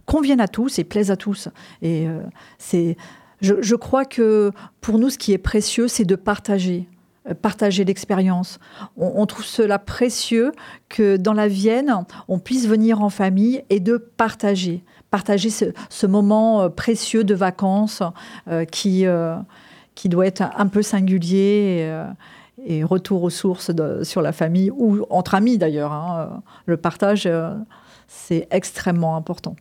conviennent 0.05 0.41
à 0.41 0.47
tous 0.47 0.79
et 0.79 0.83
plaisent 0.83 1.11
à 1.11 1.17
tous. 1.17 1.49
Et 1.81 2.07
c'est 2.57 2.97
je, 3.41 3.75
crois 3.75 4.05
que 4.05 4.51
pour 4.81 4.97
nous, 4.97 5.09
ce 5.09 5.17
qui 5.17 5.33
est 5.33 5.37
précieux, 5.37 5.87
c'est 5.87 6.05
de 6.05 6.15
partager 6.15 6.87
euh, 7.27 7.33
partager 7.33 7.83
l'expérience. 7.83 8.59
On, 8.97 9.25
trouve 9.25 9.45
cela 9.45 9.79
précieux 9.79 10.51
que 10.89 11.17
dans 11.17 11.33
la 11.33 11.47
Vienne, 11.47 12.05
on 12.27 12.39
puisse 12.39 12.67
venir 12.67 13.01
en 13.01 13.09
famille 13.09 13.63
et 13.69 13.79
de 13.79 13.97
partager, 13.97 14.83
partager 15.11 15.49
ce, 15.49 16.05
moment 16.05 16.61
euh, 16.61 16.69
précieux 16.69 17.23
de 17.23 17.33
vacances 17.33 18.03
euh, 18.47 18.65
qui, 18.65 19.05
qui 19.95 20.09
doit 20.09 20.27
être 20.27 20.43
un 20.55 20.67
peu 20.67 20.81
singulier. 20.81 22.03
Et, 22.65 22.83
retour 22.83 23.21
aux 23.21 23.29
sources 23.29 23.71
sur 24.03 24.21
la 24.21 24.31
famille 24.31 24.71
ou 24.71 25.05
entre 25.11 25.35
amis 25.35 25.57
d'ailleurs. 25.57 25.91
Hein. 25.91 26.41
Le 26.65 26.77
partage, 26.77 27.29
c'est 28.07 28.47
extrêmement 28.49 29.17
important. 29.17 29.55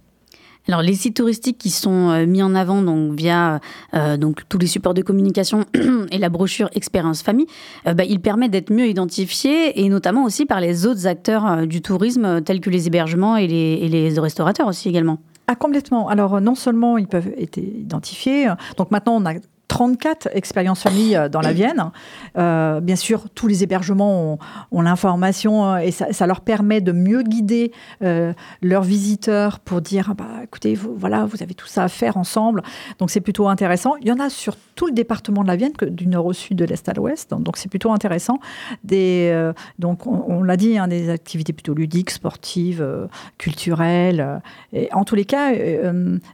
Alors 0.67 0.81
les 0.81 0.95
sites 0.95 1.17
touristiques 1.17 1.59
qui 1.59 1.71
sont 1.71 2.11
euh, 2.11 2.27
mis 2.27 2.43
en 2.43 2.55
avant 2.55 2.81
donc 2.81 3.13
via 3.13 3.61
euh, 3.93 4.17
donc 4.17 4.49
tous 4.49 4.59
les 4.59 4.67
supports 4.67 4.95
de 4.95 5.03
communication 5.03 5.67
et 6.11 6.19
la 6.19 6.31
brochure 6.31 6.71
Expérience 6.75 7.23
Famille, 7.23 7.47
euh, 7.87 7.93
bah, 7.93 8.05
il 8.05 8.21
permet 8.21 8.49
d'être 8.49 8.73
mieux 8.73 8.89
identifié 8.89 9.85
et 9.85 9.89
notamment 9.91 10.25
aussi 10.25 10.47
par 10.47 10.61
les 10.61 10.87
autres 10.87 11.07
acteurs 11.07 11.67
du 11.67 11.83
tourisme 11.83 12.41
tels 12.43 12.61
que 12.61 12.71
les 12.71 12.87
hébergements 12.87 13.37
et 13.37 13.47
les, 13.47 13.79
et 13.83 13.89
les 13.89 14.19
restaurateurs 14.19 14.67
aussi 14.67 14.89
également. 14.89 15.19
Ah, 15.47 15.55
complètement. 15.55 16.09
Alors, 16.09 16.41
non 16.41 16.55
seulement 16.55 16.97
ils 16.97 17.07
peuvent 17.07 17.31
être 17.39 17.59
identifiés, 17.59 18.51
donc 18.79 18.91
maintenant 18.91 19.17
on 19.17 19.27
a 19.27 19.35
34 19.75 20.29
expériences 20.35 20.83
famille 20.83 21.17
euh, 21.17 21.29
dans 21.29 21.41
la 21.41 21.53
Vienne. 21.53 21.91
Euh, 22.39 22.79
bien 22.79 22.95
sûr, 22.95 23.25
tous 23.35 23.49
les 23.49 23.65
hébergements 23.65 24.39
ont, 24.71 24.83
l'information 24.83 25.65
euh, 25.65 25.79
et 25.79 25.91
ça, 25.91 26.27
leur 26.29 26.43
permet 26.43 26.81
de 26.81 26.93
mieux 26.93 27.23
guider 27.23 27.73
leurs 28.63 28.83
visiteurs 28.83 29.59
pour 29.59 29.81
dire 29.81 30.11
ah 30.13 30.15
bah, 30.15 30.45
écoutez, 30.45 30.77
vous, 30.77 30.95
voilà, 30.97 31.25
vous 31.25 31.43
avez 31.43 31.55
tout 31.55 31.67
ça 31.67 31.85
à 31.85 31.89
faire 31.89 32.17
ensemble. 32.17 32.63
Donc 33.01 33.11
c'est 33.11 33.21
plutôt 33.21 33.49
intéressant. 33.49 33.95
Il 34.01 34.07
y 34.07 34.13
en 34.13 34.21
a 34.21 34.31
sur 34.31 34.55
tout 34.77 34.87
le 34.87 34.93
département 34.93 35.43
de 35.43 35.49
la 35.49 35.57
Vienne, 35.57 35.73
du 35.89 36.07
nord 36.07 36.27
au 36.27 36.33
sud, 36.33 36.59
de 36.59 36.65
l'est 36.65 36.89
à 36.89 36.93
l'ouest. 36.93 37.35
Donc 37.35 37.57
c'est 37.57 37.69
plutôt 37.69 37.91
intéressant. 37.91 38.39
Donc 39.79 40.07
on, 40.07 40.43
l'a 40.43 40.57
dit, 40.57 40.79
hein, 40.79 40.87
des 40.87 41.11
activités 41.11 41.53
plutôt 41.53 41.75
ludiques, 41.75 42.11
sportives, 42.11 42.87
culturelles. 43.39 44.41
en 44.93 45.05
tous 45.05 45.15
les 45.15 45.25
cas, 45.25 45.53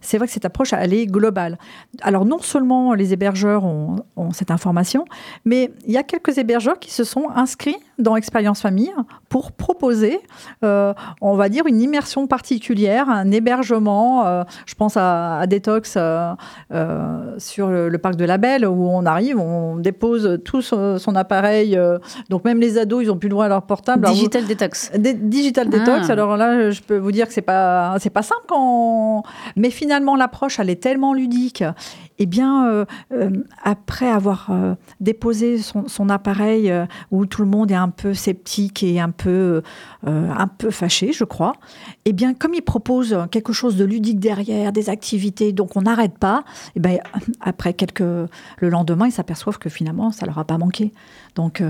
c'est 0.00 0.18
vrai 0.18 0.26
que 0.26 0.32
cette 0.32 0.44
approche, 0.44 0.72
elle 0.72 0.92
est 0.92 1.06
globale. 1.06 1.58
Alors 2.02 2.24
non 2.24 2.40
seulement 2.40 2.92
les 2.94 3.12
hébergeurs 3.30 3.64
ont, 3.64 3.96
cette 4.32 4.50
information, 4.50 5.04
mais 5.44 5.70
il 5.86 5.92
y 5.92 5.96
a 5.96 6.02
quelques 6.02 6.38
hébergeurs 6.38 6.78
qui 6.78 6.90
se 6.90 7.04
sont 7.04 7.28
inscrits 7.34 7.76
dans 8.00 8.16
Expérience 8.16 8.60
Famille 8.60 8.92
pour 9.28 9.52
proposer, 9.52 10.20
euh, 10.64 10.92
on 11.20 11.34
va 11.34 11.48
dire, 11.48 11.66
une 11.66 11.80
immersion 11.80 12.26
particulière, 12.26 13.08
un 13.08 13.30
hébergement. 13.30 14.26
Euh, 14.26 14.42
je 14.66 14.74
pense 14.74 14.96
à, 14.96 15.46
Detox 15.46 15.94
euh, 15.96 16.34
sur 17.38 17.68
le, 17.68 17.98
parc 17.98 18.16
de 18.16 18.24
la 18.24 18.38
Belle, 18.38 18.66
où 18.66 18.88
on 18.88 19.04
arrive, 19.06 19.38
on 19.38 19.76
dépose 19.76 20.40
tout 20.44 20.62
son, 20.62 20.98
appareil. 21.14 21.78
donc 22.28 22.44
même 22.44 22.60
les 22.60 22.78
ados, 22.78 23.04
ils 23.04 23.08
n'ont 23.08 23.18
plus 23.18 23.28
le 23.28 23.34
droit 23.34 23.46
à 23.46 23.48
leur 23.48 23.62
portable. 23.62 24.06
Digital 24.06 24.46
Detox. 24.46 24.92
digital 24.96 25.68
ah. 25.72 25.78
Detox. 25.78 26.10
Alors 26.10 26.36
là, 26.36 26.70
je 26.70 26.80
peux 26.82 26.96
vous 26.96 27.12
dire 27.12 27.26
que 27.26 27.32
c'est 27.32 27.42
pas 27.42 27.96
c'est 27.98 28.10
pas 28.10 28.22
simple 28.22 28.42
quand. 28.46 29.22
Mais 29.56 29.70
finalement, 29.70 30.16
l'approche, 30.16 30.58
elle 30.58 30.70
est 30.70 30.82
tellement 30.82 31.14
ludique 31.14 31.64
eh 32.22 32.26
bien, 32.26 32.86
après 33.64 34.08
avoir 34.08 34.50
déposé 35.00 35.58
son, 35.58 36.08
appareil 36.08 36.72
où 37.10 37.26
tout 37.26 37.42
le 37.42 37.48
monde 37.48 37.70
est 37.70 37.76
un 37.76 37.88
peu 37.90 38.14
sceptique 38.14 38.82
et 38.82 39.00
un 39.00 39.10
peu, 39.10 39.62
un 40.04 40.46
peu 40.46 40.70
fâché, 40.70 41.12
je 41.12 41.24
crois, 41.24 41.54
eh 42.04 42.12
bien, 42.12 42.34
comme 42.34 42.54
il 42.54 42.62
propose 42.62 43.16
quelque 43.30 43.52
chose 43.52 43.76
de 43.76 43.84
ludique 43.84 44.18
derrière, 44.18 44.72
des 44.72 44.88
activités, 44.88 45.52
donc 45.52 45.76
on 45.76 45.82
n'arrête 45.82 46.18
pas, 46.18 46.44
eh 46.76 46.80
bien, 46.80 46.98
après 47.40 47.74
quelques, 47.74 48.00
le 48.00 48.68
lendemain, 48.68 49.06
ils 49.06 49.12
s'aperçoivent 49.12 49.58
que 49.58 49.68
finalement, 49.68 50.10
ça 50.10 50.26
leur 50.26 50.38
a 50.38 50.44
pas 50.44 50.58
manqué. 50.58 50.92
Donc, 51.34 51.62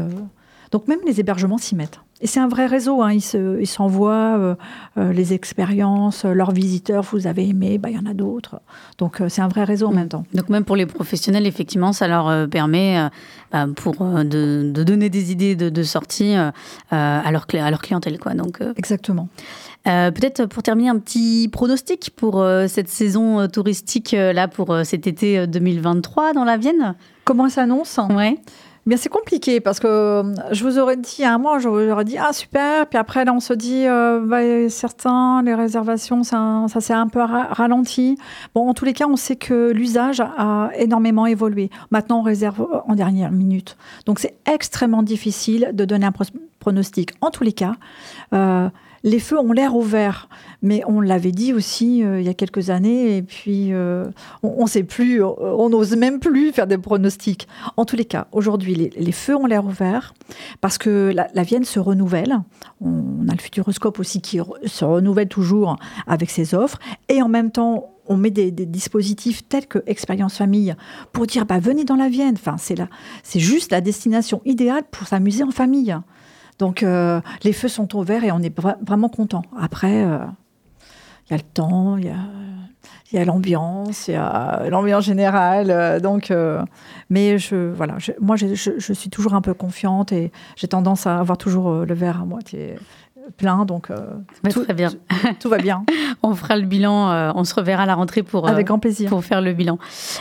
donc 0.71 0.89
même 0.89 1.01
les 1.07 1.21
hébergements 1.21 1.59
s'y 1.59 1.75
mettent. 1.75 2.01
Et 2.23 2.27
c'est 2.27 2.41
un 2.41 2.49
vrai 2.49 2.67
réseau, 2.67 3.01
hein. 3.03 3.13
ils 3.15 3.67
s'envoient 3.67 4.37
euh, 4.39 4.55
euh, 4.99 5.13
les 5.13 5.33
expériences, 5.33 6.27
euh, 6.27 6.35
leurs 6.35 6.51
visiteurs, 6.51 7.03
vous 7.03 7.27
avez 7.27 7.49
aimé, 7.49 7.79
bah, 7.79 7.89
il 7.89 7.97
y 7.97 7.99
en 7.99 8.05
a 8.05 8.13
d'autres. 8.13 8.61
Donc 8.99 9.23
c'est 9.29 9.41
un 9.41 9.49
vrai 9.49 9.65
réseau 9.65 9.87
en 9.87 9.93
mm. 9.93 9.97
même 9.97 10.09
temps. 10.09 10.25
Donc 10.35 10.51
même 10.51 10.65
pour 10.65 10.77
les 10.77 10.85
professionnels, 10.85 11.47
effectivement, 11.47 11.95
ça 11.95 12.09
leur 12.09 12.47
permet 12.51 13.09
bah, 13.53 13.67
pour, 13.75 13.95
de, 13.95 14.71
donner 14.71 15.09
des 15.09 15.33
idées 15.33 15.57
de, 15.57 15.83
sortie 15.83 16.35
à, 16.35 17.31
leur, 17.33 17.47
à 17.55 17.71
leur 17.71 17.81
clientèle. 17.81 18.19
Quoi. 18.19 18.35
Donc, 18.35 18.63
Exactement. 18.77 19.29
Peut-être 19.85 20.45
pour 20.45 20.63
terminer, 20.63 20.91
un 20.91 20.99
petit 20.99 21.49
pronostic 21.51 22.11
pour 22.15 22.45
cette 22.69 22.91
saison 22.91 23.49
touristique 23.49 24.13
là 24.13 24.47
pour 24.47 24.77
cet 24.85 25.07
été 25.07 25.47
2023 25.47 26.35
dans 26.35 26.45
la 26.45 26.59
Vienne? 26.59 26.95
Comment 27.25 27.49
ça 27.49 27.63
s'annonce? 27.63 27.99
Ouais 28.11 28.37
c'est 28.97 29.09
compliqué 29.09 29.61
parce 29.61 29.81
que 29.81 29.87
euh, 29.87 30.23
je 30.53 30.65
vous 30.65 30.79
aurais 30.79 30.97
dit 30.97 31.25
un 31.25 31.39
mois, 31.39 31.59
je 31.59 31.69
vous 31.69 31.91
aurais 31.91 32.05
dit 32.05 32.19
ah 32.19 32.33
super, 32.33 32.87
puis 32.87 32.99
après 32.99 33.25
là 33.25 33.33
on 33.33 33.41
se 33.41 33.53
dit 33.53 33.87
euh, 33.87 34.21
bah, 34.25 34.69
certains 34.69 35.43
les 35.43 35.55
réservations 35.55 36.23
ça, 36.23 36.65
ça 36.69 36.81
s'est 36.81 36.95
un 36.95 37.09
peu 37.09 37.21
ralenti. 37.21 38.17
Bon 38.55 38.69
en 38.69 38.75
tous 38.75 38.85
les 38.85 38.93
cas 38.93 39.07
on 39.09 39.17
sait 39.17 39.37
que 39.37 39.71
l'usage 39.71 40.21
a 40.21 40.71
énormément 40.77 41.27
évolué. 41.27 41.71
Maintenant 41.91 42.21
on 42.21 42.23
réserve 42.23 42.67
en 42.87 42.95
dernière 42.95 43.33
minute, 43.33 43.77
donc 44.07 44.19
c'est 44.19 44.35
extrêmement 44.47 45.03
difficile 45.03 45.71
de 45.73 45.85
donner 45.85 46.07
un 46.07 46.13
pronostic. 46.59 47.13
En 47.21 47.31
tous 47.31 47.45
les 47.45 47.53
cas. 47.53 47.75
Euh, 48.33 48.69
les 49.03 49.19
feux 49.19 49.39
ont 49.39 49.53
l'air 49.53 49.75
ouverts, 49.75 50.29
mais 50.63 50.83
on 50.87 51.01
l'avait 51.01 51.33
dit 51.33 51.53
aussi 51.53 52.05
euh, 52.05 52.21
il 52.21 52.27
y 52.27 52.29
a 52.29 52.35
quelques 52.35 52.71
années, 52.71 53.17
et 53.17 53.23
puis 53.23 53.73
euh, 53.73 54.07
on 54.43 54.65
ne 54.65 54.69
sait 54.69 54.83
plus, 54.83 55.23
on 55.23 55.71
n'ose 55.71 55.97
même 55.97 56.21
plus 56.21 56.53
faire 56.53 56.67
des 56.67 56.79
pronostics. 56.79 57.49
En 57.77 57.85
tous 57.85 57.97
les 57.97 58.05
cas, 58.05 58.27
aujourd'hui, 58.33 58.75
les, 58.75 59.13
feux 59.13 59.35
ont 59.35 59.47
l'air 59.47 59.65
ouverts 59.65 60.15
parce 60.61 60.79
que 60.79 61.13
la, 61.15 61.43
Vienne 61.43 61.65
se 61.65 61.81
renouvelle. 61.81 62.41
On, 62.81 63.29
a 63.29 63.33
le 63.33 63.41
Futuroscope 63.41 63.99
aussi 63.99 64.21
qui 64.21 64.39
se 64.65 64.85
renouvelle 64.85 65.29
toujours 65.29 65.77
avec 66.07 66.31
ses 66.31 66.55
offres, 66.55 66.79
et 67.09 67.23
en 67.23 67.29
même 67.29 67.51
temps, 67.51 67.91
on 68.07 68.17
met 68.17 68.31
des, 68.31 68.51
dispositifs 68.51 69.49
tels 69.49 69.67
que 69.67 69.79
Expérience 69.87 70.37
Famille 70.37 70.75
pour 71.13 71.27
dire 71.27 71.47
bah, 71.47 71.61
venez 71.61 71.85
dans 71.85 71.97
la 71.97 72.09
Vienne. 72.09 72.35
Enfin, 72.37 72.57
c'est 72.59 72.77
c'est 73.23 73.41
juste 73.41 73.73
la 73.73 73.81
destination 73.81 74.43
idéale 74.45 74.83
pour 74.91 75.07
s'amuser 75.07 75.45
en 75.45 75.53
famille. 75.53 75.97
Donc 76.61 76.83
euh, 76.83 77.21
les 77.43 77.55
feux 77.55 77.69
sont 77.69 77.97
ouverts 77.97 78.23
et 78.23 78.31
on 78.31 78.41
est 78.41 78.55
vraiment 78.87 79.09
content. 79.09 79.43
Après, 79.59 80.05
euh, 80.05 80.19
il 81.27 81.31
y 81.31 81.35
a 81.35 81.39
le 81.39 81.43
temps, 81.43 81.97
il 81.97 82.05
y 83.13 83.19
a, 83.19 83.25
l'ambiance, 83.25 84.09
il 84.09 84.13
y 84.13 84.17
a 84.17 84.69
l'ambiance 84.69 85.05
générale. 85.05 85.71
Euh, 85.71 86.01
donc, 86.01 86.33
mais 87.09 87.39
je, 87.39 87.73
voilà, 87.73 87.97
moi, 88.21 88.37
je, 88.37 88.55
suis 88.93 89.11
toujours 89.11 89.35
un 89.35 89.41
peu 89.41 89.55
confiante 89.55 90.13
et 90.13 90.31
j'ai 90.55 90.69
tendance 90.69 91.07
à 91.07 91.19
avoir 91.19 91.39
toujours 91.39 91.87
le 91.87 91.95
verre 91.95 92.21
à 92.21 92.27
moitié 92.27 92.77
plein, 93.37 93.65
donc 93.65 93.89
tout, 94.51 94.65
très 94.65 94.75
bien. 94.75 94.91
Tout, 95.41 95.49
va 95.49 95.59
bien. 95.59 95.85
on 96.23 96.35
fera 96.35 96.57
le 96.57 96.67
bilan, 96.67 97.33
on 97.35 97.45
se 97.45 97.55
reverra 97.55 97.85
à 97.85 97.87
la 97.87 97.95
rentrée 97.95 98.23
pour, 98.23 98.49
avec 98.49 98.67
grand 98.67 98.79
plaisir. 98.79 99.09
pour 99.09 99.25
faire 99.25 99.41
le 99.41 99.53
bilan. 99.53 99.79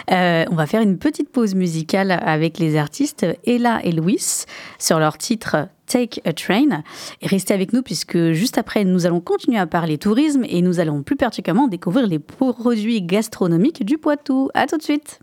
on 0.09 0.55
va 0.55 0.65
faire 0.65 0.81
une 0.81 0.97
petite 0.97 1.31
pause 1.31 1.55
musicale 1.55 2.11
avec 2.11 2.59
les 2.59 2.77
artistes 2.77 3.25
Ella 3.45 3.79
et 3.83 3.91
Louis 3.91 4.45
sur 4.77 4.99
leur 4.99 5.17
titre 5.17 5.67
Take 5.89 6.21
a 6.23 6.31
Train. 6.31 6.83
Et 7.21 7.27
restez 7.27 7.53
avec 7.53 7.73
nous 7.73 7.81
puisque 7.81 8.31
juste 8.31 8.57
après, 8.57 8.85
nous 8.85 9.05
allons 9.05 9.19
continuer 9.19 9.57
à 9.57 9.67
parler 9.67 9.97
tourisme 9.97 10.45
et 10.47 10.61
nous 10.61 10.79
allons 10.79 11.03
plus 11.03 11.17
particulièrement 11.17 11.67
découvrir 11.67 12.07
les 12.07 12.19
produits 12.19 13.01
gastronomiques 13.01 13.83
du 13.83 13.97
Poitou. 13.97 14.49
À 14.53 14.67
tout 14.67 14.77
de 14.77 14.83
suite. 14.83 15.19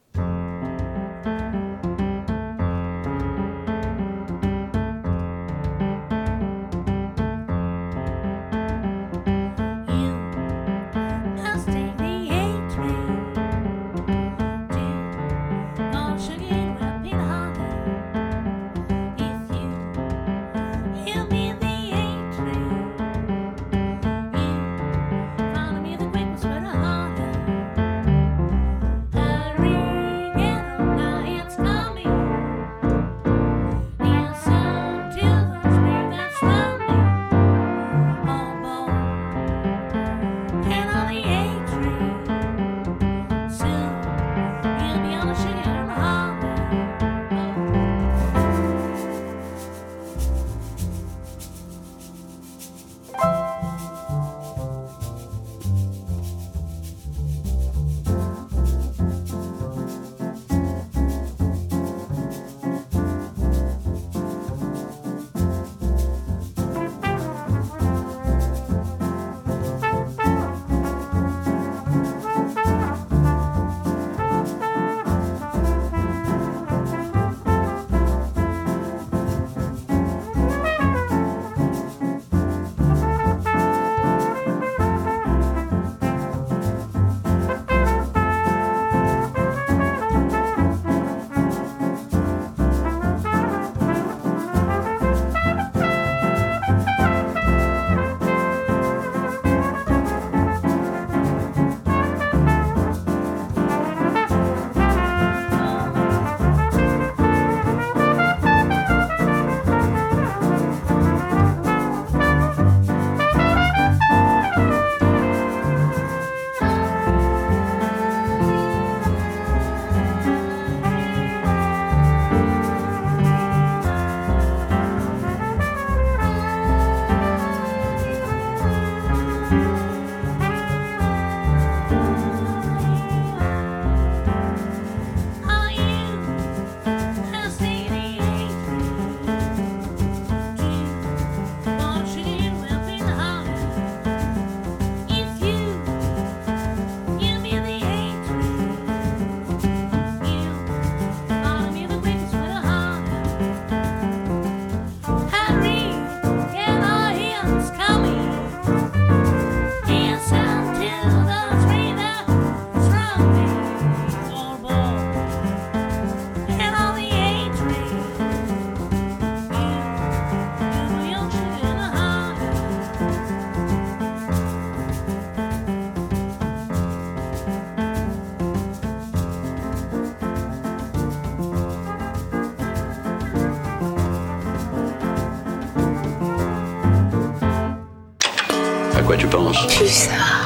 Quoi 189.07 189.17
tu 189.17 189.29
penses? 189.29 189.67
Pulsar. 189.79 190.46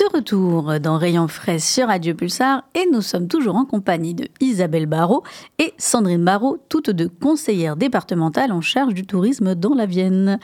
De 0.00 0.16
retour 0.16 0.80
dans 0.80 0.96
Rayon 0.96 1.28
Frais 1.28 1.58
sur 1.58 1.88
Radio 1.88 2.14
Pulsar 2.14 2.64
et 2.74 2.86
nous 2.90 3.02
sommes 3.02 3.28
toujours 3.28 3.56
en 3.56 3.66
compagnie 3.66 4.14
de 4.14 4.28
Isabelle 4.40 4.86
Barrault 4.86 5.24
et 5.58 5.74
Sandrine 5.76 6.24
Barrault, 6.24 6.56
toutes 6.70 6.88
deux 6.88 7.10
conseillères 7.10 7.76
départementales 7.76 8.50
en 8.50 8.62
charge 8.62 8.94
du 8.94 9.04
tourisme 9.04 9.54
dans 9.54 9.74
la 9.74 9.84
Vienne. 9.84 10.38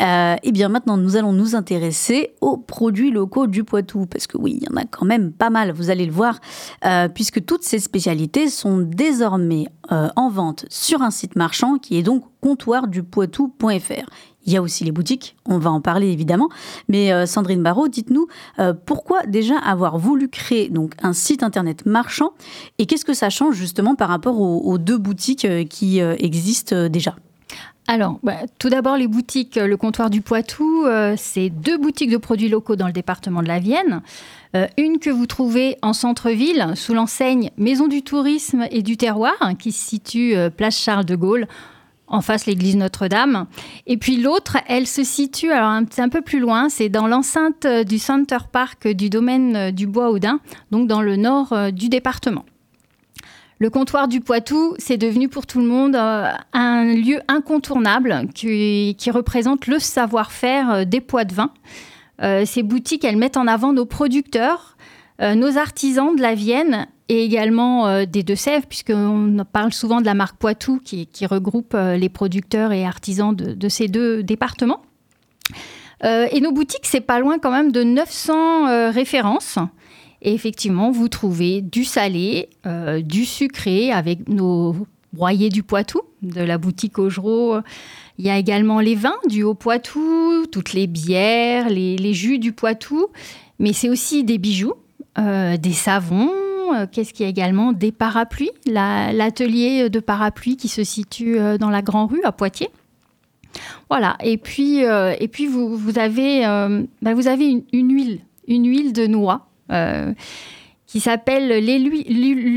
Euh, 0.00 0.36
et 0.44 0.52
bien 0.52 0.68
maintenant, 0.68 0.96
nous 0.96 1.16
allons 1.16 1.32
nous 1.32 1.56
intéresser 1.56 2.36
aux 2.40 2.56
produits 2.56 3.10
locaux 3.10 3.48
du 3.48 3.64
Poitou 3.64 4.06
parce 4.06 4.28
que 4.28 4.38
oui, 4.38 4.60
il 4.60 4.68
y 4.68 4.72
en 4.72 4.80
a 4.80 4.84
quand 4.84 5.04
même 5.04 5.32
pas 5.32 5.50
mal, 5.50 5.72
vous 5.72 5.90
allez 5.90 6.06
le 6.06 6.12
voir, 6.12 6.38
euh, 6.84 7.08
puisque 7.08 7.44
toutes 7.44 7.64
ces 7.64 7.80
spécialités 7.80 8.48
sont 8.48 8.78
désormais 8.78 9.66
euh, 9.90 10.10
en 10.14 10.30
vente 10.30 10.64
sur 10.68 11.02
un 11.02 11.10
site 11.10 11.34
marchand 11.34 11.78
qui 11.78 11.98
est 11.98 12.04
donc 12.04 12.22
comptoirdupoitou.fr. 12.40 14.06
Il 14.44 14.52
y 14.52 14.56
a 14.56 14.62
aussi 14.62 14.84
les 14.84 14.92
boutiques, 14.92 15.36
on 15.46 15.58
va 15.58 15.70
en 15.70 15.80
parler 15.80 16.08
évidemment. 16.08 16.48
Mais 16.88 17.12
euh, 17.12 17.26
Sandrine 17.26 17.62
Barrault, 17.62 17.88
dites-nous 17.88 18.26
euh, 18.58 18.72
pourquoi 18.74 19.22
déjà 19.26 19.56
avoir 19.56 19.98
voulu 19.98 20.28
créer 20.28 20.68
donc 20.68 20.94
un 21.02 21.12
site 21.12 21.42
internet 21.42 21.86
marchand 21.86 22.32
et 22.78 22.86
qu'est-ce 22.86 23.04
que 23.04 23.14
ça 23.14 23.30
change 23.30 23.54
justement 23.54 23.94
par 23.94 24.08
rapport 24.08 24.40
aux, 24.40 24.78
deux 24.78 24.98
boutiques 24.98 25.44
euh, 25.44 25.64
qui 25.64 26.00
existent 26.00 26.88
déjà? 26.88 27.14
Alors, 27.88 28.18
bah, 28.22 28.36
tout 28.58 28.68
d'abord, 28.68 28.96
les 28.96 29.08
boutiques, 29.08 29.56
le 29.56 29.76
comptoir 29.76 30.08
du 30.08 30.20
Poitou, 30.20 30.86
c'est 31.16 31.50
deux 31.50 31.76
boutiques 31.76 32.10
de 32.10 32.16
produits 32.16 32.48
locaux 32.48 32.76
dans 32.76 32.86
le 32.86 32.92
département 32.92 33.42
de 33.42 33.48
la 33.48 33.58
Vienne. 33.58 34.02
Une 34.78 34.98
que 34.98 35.10
vous 35.10 35.26
trouvez 35.26 35.76
en 35.82 35.92
centre-ville, 35.92 36.72
sous 36.76 36.94
l'enseigne 36.94 37.50
Maison 37.56 37.88
du 37.88 38.02
Tourisme 38.02 38.66
et 38.70 38.82
du 38.82 38.96
Terroir, 38.96 39.34
qui 39.58 39.72
se 39.72 39.84
situe 39.84 40.34
place 40.56 40.78
Charles 40.78 41.04
de 41.04 41.16
Gaulle, 41.16 41.48
en 42.12 42.20
face 42.20 42.46
l'église 42.46 42.76
Notre-Dame. 42.76 43.46
Et 43.86 43.96
puis 43.96 44.18
l'autre, 44.18 44.58
elle 44.68 44.86
se 44.86 45.02
situe 45.02 45.50
alors 45.50 45.70
un, 45.70 46.08
peu 46.08 46.20
plus 46.20 46.38
loin, 46.38 46.68
c'est 46.68 46.90
dans 46.90 47.08
l'enceinte 47.08 47.64
euh, 47.64 47.82
du 47.82 47.98
Center 47.98 48.38
Park 48.52 48.86
du 48.86 49.10
domaine 49.10 49.56
euh, 49.56 49.70
du 49.72 49.86
Bois-Audin, 49.86 50.38
donc 50.70 50.86
dans 50.86 51.00
le 51.02 51.16
nord 51.16 51.52
euh, 51.52 51.70
du 51.70 51.88
département. 51.88 52.44
Le 53.58 53.70
comptoir 53.70 54.08
du 54.08 54.20
Poitou, 54.20 54.74
c'est 54.78 54.98
devenu 54.98 55.28
pour 55.28 55.46
tout 55.46 55.60
le 55.60 55.66
monde 55.66 55.94
un 55.94 56.84
lieu 56.84 57.20
incontournable 57.28 58.26
qui, 58.34 58.96
représente 59.12 59.68
le 59.68 59.78
savoir-faire 59.78 60.84
des 60.84 61.00
poids 61.00 61.24
de 61.24 61.32
vin. 61.32 61.52
Ces 62.44 62.64
boutiques, 62.64 63.04
elles 63.04 63.16
mettent 63.16 63.36
en 63.36 63.46
avant 63.46 63.72
nos 63.72 63.86
producteurs, 63.86 64.71
euh, 65.20 65.34
nos 65.34 65.58
artisans 65.58 66.16
de 66.16 66.22
la 66.22 66.34
Vienne 66.34 66.86
et 67.12 67.24
également 67.24 67.88
euh, 67.88 68.06
des 68.06 68.22
Deux-Sèvres, 68.22 68.66
puisqu'on 68.66 69.36
parle 69.52 69.72
souvent 69.74 70.00
de 70.00 70.06
la 70.06 70.14
marque 70.14 70.38
Poitou 70.38 70.80
qui, 70.82 71.06
regroupe 71.26 71.74
euh, 71.74 71.98
les 71.98 72.08
producteurs 72.08 72.72
et 72.72 72.86
artisans 72.86 73.36
de, 73.36 73.68
ces 73.68 73.88
deux 73.88 74.22
départements. 74.22 74.80
Et 76.04 76.40
nos 76.40 76.50
boutiques, 76.50 76.86
c'est 76.86 77.00
pas 77.00 77.20
loin 77.20 77.38
quand 77.38 77.52
même 77.52 77.70
de 77.70 77.84
900 77.84 78.66
euh, 78.66 78.90
références. 78.90 79.58
Et 80.20 80.34
effectivement, 80.34 80.90
vous 80.90 81.08
trouvez 81.08 81.60
du 81.60 81.84
salé, 81.84 82.48
du 83.04 83.24
sucré 83.24 83.92
avec 83.92 84.28
nos 84.28 84.74
broyés 85.12 85.48
du 85.48 85.62
Poitou, 85.62 86.00
de 86.22 86.40
la 86.40 86.58
boutique 86.58 86.98
Augereau. 86.98 87.58
Il 88.18 88.26
y 88.26 88.30
a 88.30 88.38
également 88.38 88.80
les 88.80 88.96
vins 88.96 89.18
du 89.28 89.44
Haut-Poitou, 89.44 90.46
toutes 90.50 90.72
les 90.72 90.88
bières, 90.88 91.68
les 91.68 92.14
jus 92.14 92.38
du 92.40 92.52
Poitou. 92.52 93.06
Mais 93.58 93.72
c'est 93.72 93.88
aussi 93.88 94.24
des 94.24 94.38
bijoux, 94.38 94.74
euh, 95.18 95.56
des 95.56 95.72
savons. 95.72 96.30
euh, 96.74 96.86
Qu'est-ce 96.90 97.12
qu'il 97.12 97.24
y 97.24 97.26
a 97.26 97.30
également? 97.30 97.72
Des 97.72 97.92
parapluies. 97.92 98.50
La- 98.66 99.12
L'atelier 99.12 99.90
de 99.90 100.00
parapluies 100.00 100.56
qui 100.56 100.68
se 100.68 100.84
situe 100.84 101.38
euh, 101.38 101.58
dans 101.58 101.70
la 101.70 101.82
Grand 101.82 102.06
Rue 102.06 102.22
à 102.24 102.32
Poitiers. 102.32 102.70
Voilà. 103.90 104.16
Et 104.24 104.38
puis, 104.38 104.78
et 104.78 105.28
puis 105.28 105.46
vous, 105.46 105.98
avez, 105.98 106.40
bah, 107.02 107.12
vous 107.12 107.28
avez 107.28 107.50
une, 107.50 107.62
une 107.74 107.92
huile, 107.92 108.20
une 108.48 108.66
huile 108.66 108.94
de 108.94 109.06
noix 109.06 109.48
qui 110.86 111.00
s'appelle 111.00 111.62
l'huile- 111.62 112.06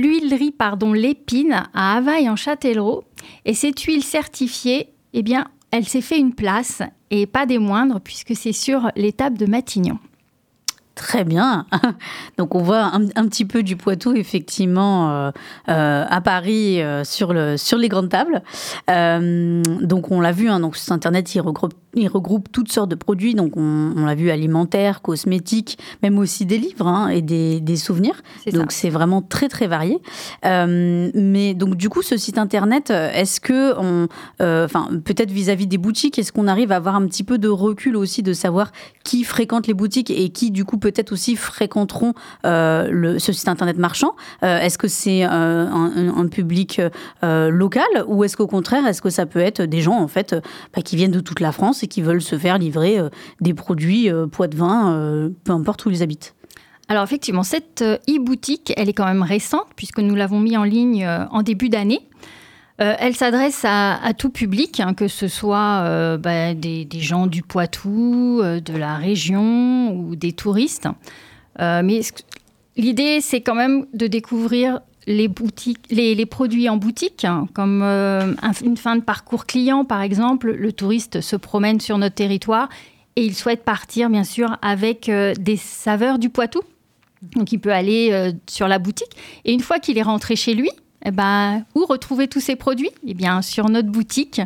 l'huilerie 0.02 0.52
pardon 0.52 0.94
l'épine 0.94 1.64
à 1.74 1.98
Havaille 1.98 2.30
en 2.30 2.38
Châtellerault. 2.38 3.04
Et 3.44 3.54
cette 3.54 3.82
huile 3.82 4.04
certifiée, 4.04 4.88
eh 5.14 5.22
bien, 5.22 5.48
elle 5.72 5.86
s'est 5.86 6.00
fait 6.02 6.18
une 6.18 6.34
place 6.34 6.82
et 7.12 7.26
pas 7.26 7.46
des 7.46 7.60
moindres 7.60 8.00
puisque 8.00 8.34
c'est 8.34 8.54
sur 8.54 8.90
l'étape 8.96 9.38
de 9.38 9.46
Matignon. 9.48 10.00
Très 10.96 11.26
bien. 11.26 11.66
Donc 12.38 12.56
on 12.56 12.64
voit 12.64 12.84
un, 12.84 13.04
un 13.16 13.28
petit 13.28 13.44
peu 13.44 13.64
du 13.64 13.76
Poitou 13.76 14.16
effectivement 14.16 15.12
euh, 15.12 15.32
euh, 15.68 16.06
à 16.10 16.22
Paris 16.22 16.82
euh, 16.82 17.04
sur 17.04 17.34
le 17.34 17.58
sur 17.58 17.78
les 17.78 17.90
grandes 17.90 18.10
tables. 18.10 18.42
Donc 18.88 20.12
on 20.12 20.22
l'a 20.22 20.32
vu. 20.32 20.50
Hein, 20.50 20.62
donc 20.62 20.78
sur 20.78 20.94
internet 20.94 21.36
il 21.36 21.42
regroupe 21.42 21.74
il 21.98 22.08
regroupe 22.08 22.50
toutes 22.52 22.72
sortes 22.72 22.90
de 22.90 22.96
produits. 22.96 23.36
Donc 23.36 23.58
on, 23.58 23.94
on 23.96 24.06
l'a 24.06 24.16
vu 24.16 24.30
alimentaires, 24.32 25.02
cosmétiques, 25.02 25.78
même 26.02 26.18
aussi 26.18 26.46
des 26.46 26.58
livres 26.58 26.88
hein, 26.88 27.10
et 27.10 27.22
des, 27.22 27.60
des 27.60 27.76
souvenirs. 27.76 28.22
Donc 28.54 28.72
c'est 28.72 28.90
vraiment 28.90 29.22
très 29.22 29.50
très 29.50 29.68
varié. 29.68 30.00
Mais 30.44 31.54
donc 31.56 31.76
du 31.76 31.90
coup 31.90 32.04
ce 32.04 32.16
site 32.16 32.38
internet, 32.38 32.90
est-ce 32.92 33.42
que 33.42 33.78
on, 33.78 34.08
enfin 34.40 34.88
peut-être 35.04 35.32
vis-à-vis 35.32 35.68
des 35.68 35.78
boutiques, 35.78 36.18
est-ce 36.20 36.32
qu'on 36.32 36.48
arrive 36.48 36.72
à 36.72 36.78
avoir 36.78 36.96
un 36.96 37.06
petit 37.06 37.26
peu 37.26 37.38
de 37.38 37.50
recul 37.50 37.98
aussi 37.98 38.24
de 38.24 38.32
savoir 38.32 38.72
qui 39.04 39.26
fréquente 39.26 39.68
les 39.68 39.74
boutiques 39.74 40.10
et 40.10 40.30
qui 40.30 40.52
du 40.52 40.64
coup 40.64 40.78
peut-être 40.86 41.12
aussi 41.12 41.36
fréquenteront 41.36 42.14
euh, 42.46 43.18
ce 43.18 43.34
site 43.34 43.48
internet 43.48 43.78
marchand 43.78 44.16
Euh, 44.44 44.60
Est-ce 44.60 44.78
que 44.78 44.88
c'est 44.88 45.26
euh, 45.26 45.30
un, 45.32 46.28
public 46.28 46.82
local 47.22 47.86
ou 48.08 48.24
est-ce 48.24 48.36
qu'au 48.36 48.48
contraire 48.48 48.86
est-ce 48.88 49.02
que 49.02 49.10
ça 49.10 49.26
peut 49.26 49.40
être 49.40 49.62
des 49.62 49.82
gens 49.82 49.98
en 50.00 50.08
fait 50.08 50.36
bah, 50.76 50.82
qui 50.82 50.96
viennent 50.96 51.12
de 51.12 51.20
toute 51.20 51.40
la 51.40 51.52
France 51.52 51.84
et 51.84 51.88
qui 51.88 52.02
veulent 52.02 52.22
se 52.22 52.38
faire 52.38 52.58
livrer 52.58 53.00
des 53.42 53.54
produits 53.54 54.10
poids 54.32 54.48
de 54.48 54.58
vin, 54.58 55.30
peu 55.44 55.52
importe 55.52 55.86
où 55.86 55.92
ils 55.92 56.04
habitent? 56.04 56.36
Alors 56.88 57.04
effectivement, 57.04 57.44
cette 57.44 57.84
e-boutique, 57.84 58.74
elle 58.76 58.90
est 58.90 58.94
quand 58.94 59.06
même 59.06 59.24
récente 59.24 59.68
puisque 59.76 60.00
nous 60.00 60.16
l'avons 60.16 60.40
mis 60.40 60.58
en 60.58 60.64
ligne 60.64 61.08
en 61.32 61.42
début 61.42 61.70
d'année. 61.70 62.02
Euh, 62.82 62.94
elle 63.00 63.16
s'adresse 63.16 63.64
à, 63.64 64.14
tout 64.18 64.30
public, 64.30 64.82
hein, 64.82 64.94
que 64.94 65.08
ce 65.08 65.28
soit 65.28 65.84
euh, 65.86 66.18
bah, 66.18 66.54
des, 66.54 66.88
gens 66.94 67.26
du 67.26 67.42
Poitou, 67.42 68.42
euh, 68.42 68.60
de 68.60 68.76
la 68.76 68.98
région 68.98 69.96
ou 69.96 70.16
des 70.16 70.34
touristes. 70.34 70.88
Mais 71.60 72.02
l'idée, 72.76 73.22
c'est 73.22 73.40
quand 73.40 73.56
même 73.56 73.86
de 73.94 74.08
découvrir 74.08 74.82
les, 75.08 75.30
produits 76.26 76.68
en 76.68 76.76
boutique, 76.76 77.24
hein, 77.24 77.48
comme 77.54 77.82
un- 77.82 78.36
une 78.62 78.76
fin 78.76 78.98
de 78.98 79.02
parcours 79.02 79.46
client, 79.46 79.86
par 79.86 80.02
exemple. 80.02 80.52
Le 80.52 80.74
touriste 80.74 81.22
se 81.22 81.38
promène 81.38 81.80
sur 81.80 81.98
notre 81.98 82.16
territoire 82.16 82.68
et 83.16 83.24
il 83.24 83.36
souhaite 83.36 83.64
partir, 83.64 84.10
bien 84.10 84.26
sûr, 84.26 84.58
avec 84.62 85.10
des 85.10 85.56
saveurs 85.56 86.20
du 86.20 86.30
Poitou. 86.30 86.60
Donc, 87.38 87.54
il 87.54 87.60
peut 87.60 87.72
aller 87.72 88.34
sur 88.50 88.68
la 88.68 88.78
boutique. 88.78 89.16
Et 89.46 89.54
une 89.54 89.62
fois 89.62 89.80
qu'il 89.80 89.98
est 89.98 90.04
rentré 90.04 90.36
chez 90.36 90.54
lui, 90.56 90.70
eh 91.06 91.12
ben, 91.12 91.64
où 91.76 91.86
retrouver 91.86 92.28
tous 92.28 92.40
ces 92.40 92.56
produits? 92.56 92.92
Eh 93.08 93.14
bien, 93.14 93.42
sur 93.42 93.70
notre 93.70 93.90
boutique, 93.90 94.42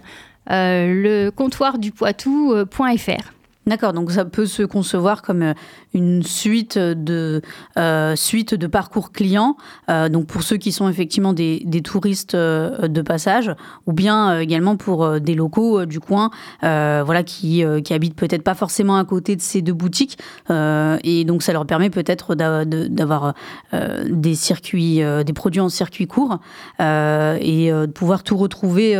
euh, 0.51 0.93
le 0.93 1.29
comptoir 1.29 1.79
du 1.79 1.91
Poitou.fr. 1.91 3.33
D'accord, 3.69 3.93
donc 3.93 4.09
ça 4.09 4.25
peut 4.25 4.47
se 4.47 4.63
concevoir 4.63 5.21
comme 5.21 5.43
euh, 5.43 5.53
une 5.93 6.23
suite 6.23 6.79
de 6.79 7.43
euh, 7.77 8.15
suite 8.15 8.55
de 8.55 8.65
parcours 8.65 9.11
clients. 9.11 9.57
euh, 9.91 10.09
donc 10.09 10.25
pour 10.25 10.41
ceux 10.41 10.57
qui 10.57 10.71
sont 10.71 10.89
effectivement 10.89 11.33
des, 11.33 11.61
des 11.67 11.83
touristes 11.83 12.35
de 12.35 13.01
passage, 13.03 13.53
ou 13.85 13.93
bien 13.93 14.39
également 14.39 14.75
pour 14.75 15.19
des 15.19 15.35
locaux 15.35 15.85
du 15.85 15.99
coin, 15.99 16.31
voilà 16.61 17.21
qui 17.23 17.63
qui 17.83 17.93
habitent 17.93 18.15
peut-être 18.15 18.43
pas 18.43 18.55
forcément 18.55 18.97
à 18.97 19.05
côté 19.05 19.35
de 19.35 19.41
ces 19.41 19.61
deux 19.61 19.73
boutiques, 19.73 20.17
et 20.49 21.25
donc 21.25 21.43
ça 21.43 21.53
leur 21.53 21.65
permet 21.65 21.89
peut-être 21.89 22.35
d'avoir 22.35 23.33
des 23.71 24.35
circuits, 24.35 25.01
des 25.25 25.33
produits 25.33 25.61
en 25.61 25.69
circuit 25.69 26.07
court, 26.07 26.39
et 26.79 27.69
de 27.71 27.91
pouvoir 27.91 28.23
tout 28.23 28.37
retrouver. 28.37 28.95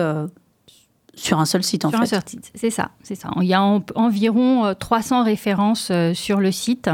Euh, 1.20 1.24
sur 1.26 1.40
un 1.40 1.46
seul 1.46 1.64
site 1.64 1.86
en 1.86 1.90
Sur 1.90 2.00
un 2.00 2.02
fait. 2.04 2.08
seul 2.16 2.22
site, 2.26 2.52
c'est 2.56 2.70
ça, 2.70 2.90
c'est 3.04 3.16
ça. 3.16 3.30
Il 3.42 3.48
y 3.48 3.54
a 3.54 3.62
en- 3.62 3.84
environ 3.96 4.66
euh, 4.66 4.74
300 4.74 5.24
références 5.24 5.90
euh, 5.92 6.14
sur 6.14 6.40
le 6.40 6.52
site. 6.52 6.90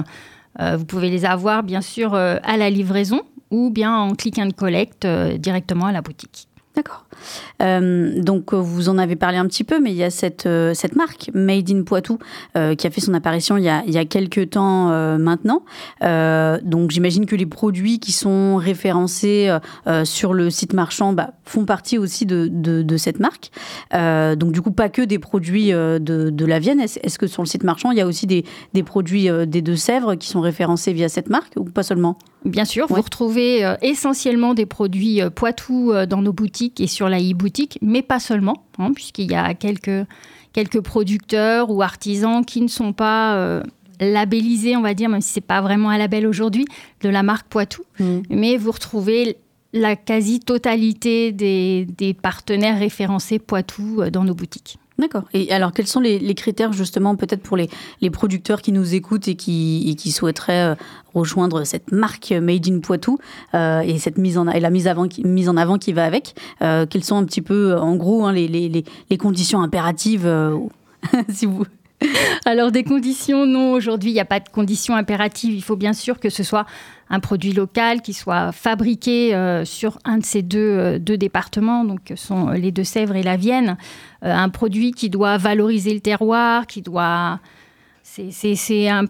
Euh, 0.60 0.78
vous 0.78 0.86
pouvez 0.86 1.10
les 1.10 1.26
avoir 1.26 1.64
bien 1.64 1.82
sûr 1.82 2.14
euh, 2.14 2.38
à 2.44 2.58
la 2.58 2.70
livraison 2.70 3.22
ou 3.52 3.70
bien 3.70 3.96
en 3.96 4.14
click 4.16 4.40
and 4.40 4.50
collect 4.56 5.06
euh, 5.06 5.38
directement 5.38 5.86
à 5.88 5.92
la 5.92 6.02
boutique. 6.02 6.48
D'accord. 6.76 7.06
Euh, 7.62 8.22
donc 8.22 8.54
euh, 8.54 8.58
vous 8.58 8.90
en 8.90 8.98
avez 8.98 9.16
parlé 9.16 9.38
un 9.38 9.46
petit 9.48 9.64
peu, 9.64 9.80
mais 9.80 9.92
il 9.92 9.96
y 9.96 10.04
a 10.04 10.10
cette, 10.10 10.46
euh, 10.46 10.74
cette 10.74 10.98
marque 10.98 11.32
Made 11.34 11.72
in 11.72 11.84
Poitou 11.84 12.20
euh, 12.58 12.76
qui 12.76 12.86
a 12.86 12.90
fait 12.90 13.00
son 13.00 13.14
apparition 13.14 13.56
il 13.56 13.64
y 13.64 13.70
a, 13.70 13.82
il 13.88 13.94
y 13.94 13.98
a 13.98 14.04
quelques 14.04 14.50
temps 14.50 14.66
maintenant. 15.18 15.64
Donc 16.02 16.92
j'imagine 16.92 17.26
que 17.26 17.36
les 17.36 17.46
produits 17.46 18.00
qui 18.00 18.12
sont 18.12 18.58
référencés 18.58 19.56
sur 20.04 20.34
le 20.34 20.50
site 20.50 20.74
marchand 20.74 21.14
bah, 21.14 21.32
font 21.46 21.66
partie 21.66 21.98
aussi 21.98 22.26
de, 22.26 22.50
de, 22.52 22.82
de 22.82 22.98
cette 22.98 23.20
marque. 23.20 23.52
Donc 23.92 24.52
du 24.52 24.62
coup 24.62 24.72
pas 24.72 24.90
que 24.90 25.02
des 25.02 25.20
produits 25.20 25.70
de, 25.72 26.00
de 26.00 26.46
la 26.46 26.60
Vienne. 26.60 26.82
Est-ce 26.82 27.18
que 27.18 27.28
sur 27.28 27.42
le 27.42 27.48
site 27.48 27.64
marchand 27.64 27.92
il 27.92 27.98
y 27.98 28.02
a 28.02 28.08
aussi 28.08 28.28
des, 28.28 28.44
des 28.74 28.84
produits 28.84 29.30
des 29.48 29.62
Deux-Sèvres 29.62 30.16
qui 30.16 30.28
sont 30.28 30.42
référencés 30.42 30.94
via 30.94 31.08
cette 31.08 31.30
marque 31.30 31.54
ou 31.56 31.64
pas 31.64 31.84
seulement? 31.84 32.18
Bien 32.44 32.66
sûr, 32.66 32.86
vous 32.88 33.02
retrouvez 33.02 33.76
essentiellement 33.82 34.54
des 34.54 34.68
produits 34.68 35.22
Poitou 35.34 35.94
dans 36.08 36.22
nos 36.22 36.34
boutiques 36.34 36.64
et 36.80 36.88
sur 36.88 37.10
la 37.10 37.19
e-boutique, 37.19 37.78
mais 37.82 38.01
pas 38.01 38.19
seulement, 38.19 38.65
hein, 38.78 38.91
puisqu'il 38.93 39.32
y 39.32 39.36
a 39.36 39.54
quelques, 39.54 40.08
quelques 40.54 40.82
producteurs 40.82 41.69
ou 41.69 41.82
artisans 41.82 42.43
qui 42.45 42.62
ne 42.62 42.67
sont 42.67 42.93
pas 42.93 43.36
euh, 43.36 43.63
labellisés, 43.99 44.75
on 44.75 44.82
va 44.82 44.93
dire, 44.93 45.10
même 45.10 45.21
si 45.21 45.34
c'est 45.34 45.41
pas 45.41 45.62
vraiment 45.62 45.89
un 45.89 45.97
label 45.97 46.28
aujourd'hui, 46.28 46.65
de 47.01 47.10
la 47.10 47.23
marque 47.23 47.47
Poitou. 47.47 47.84
Mm. 47.99 48.19
Mais 48.30 48.58
vous 48.58 48.71
retrouvez 48.71 49.38
la 49.73 49.95
quasi-totalité 49.95 51.32
des, 51.32 51.86
des 51.97 52.13
partenaires 52.13 52.80
référencés 52.80 53.39
Poitou 53.39 54.01
euh, 54.01 54.10
dans 54.10 54.23
nos 54.23 54.36
boutiques. 54.36 54.78
D'accord. 54.97 55.23
Et 55.34 55.51
alors, 55.51 55.73
quels 55.73 55.88
sont 55.88 55.99
les, 55.99 56.36
critères 56.36 56.71
justement 56.71 57.15
peut-être 57.17 57.41
pour 57.41 57.58
les, 57.58 57.69
les 58.01 58.10
producteurs 58.10 58.62
qui 58.62 58.71
nous 58.71 58.95
écoutent 58.95 59.27
et 59.27 59.36
qui, 59.36 59.95
qui 59.99 60.12
souhaiteraient 60.12 60.71
euh, 60.71 60.75
rejoindre 61.13 61.65
cette 61.65 61.91
marque 61.91 62.31
Made 62.31 62.67
in 62.67 62.79
Poitou 62.79 63.19
euh, 63.53 63.81
et 63.81 63.99
cette 63.99 64.17
mise 64.17 64.38
en 64.38 64.47
et 64.47 64.60
la 64.62 64.69
mise, 64.69 64.88
avant, 64.88 65.08
mise 65.23 65.49
en 65.49 65.58
avant 65.58 65.77
qui 65.77 65.91
va 65.91 66.05
avec 66.05 66.36
euh, 66.62 66.86
Quelles 66.86 67.03
sont 67.03 67.17
un 67.17 67.25
petit 67.25 67.41
peu, 67.41 67.75
en 67.77 67.95
gros, 67.95 68.25
hein, 68.25 68.31
les, 68.31 68.47
les 68.47 69.17
conditions 69.17 69.62
impératives 69.62 70.25
euh, 70.25 70.58
si 71.29 71.45
vous... 71.45 71.65
Alors 72.45 72.71
des 72.71 72.84
conditions, 72.84 73.45
non, 73.45 73.71
aujourd'hui 73.73 74.12
il 74.12 74.13
n'y 74.13 74.19
a 74.19 74.25
pas 74.25 74.39
de 74.39 74.49
conditions 74.49 74.95
impératives. 74.95 75.53
Il 75.53 75.63
faut 75.63 75.75
bien 75.75 75.93
sûr 75.93 76.19
que 76.19 76.29
ce 76.29 76.43
soit 76.43 76.65
un 77.10 77.19
produit 77.19 77.53
local 77.53 78.01
qui 78.01 78.13
soit 78.13 78.51
fabriqué 78.51 79.34
euh, 79.36 79.63
sur 79.65 79.97
un 80.05 80.17
de 80.17 80.25
ces 80.25 80.41
deux, 80.41 80.60
euh, 80.60 80.99
deux 80.99 81.17
départements, 81.17 81.86
donc 81.86 82.03
que 82.03 82.15
sont 82.15 82.49
les 82.49 82.71
Deux-Sèvres 82.71 83.15
et 83.15 83.23
la 83.23 83.38
Vienne. 83.38 83.77
Euh, 84.23 84.34
un 84.34 84.49
produit 84.49 84.91
qui 84.91 85.10
doit 85.10 85.38
valoriser 85.38 85.93
le 85.93 85.99
terroir, 86.01 86.67
qui 86.67 86.81
doit... 86.81 87.39
C'est, 88.03 88.88
un, 88.88 89.05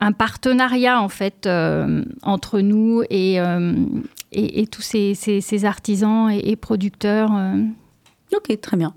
un 0.00 0.12
partenariat 0.12 1.00
en 1.00 1.08
fait 1.08 1.46
euh, 1.46 2.04
entre 2.22 2.60
nous 2.60 3.02
et, 3.10 3.40
euh, 3.40 3.74
et, 4.30 4.66
tous 4.66 4.82
ces, 4.82 5.14
ces- 5.14 5.64
artisans 5.64 6.30
et, 6.30 6.50
et 6.50 6.56
producteurs. 6.56 7.30
euh. 7.34 7.64
Ok, 8.36 8.60
très 8.60 8.76
bien. 8.76 8.94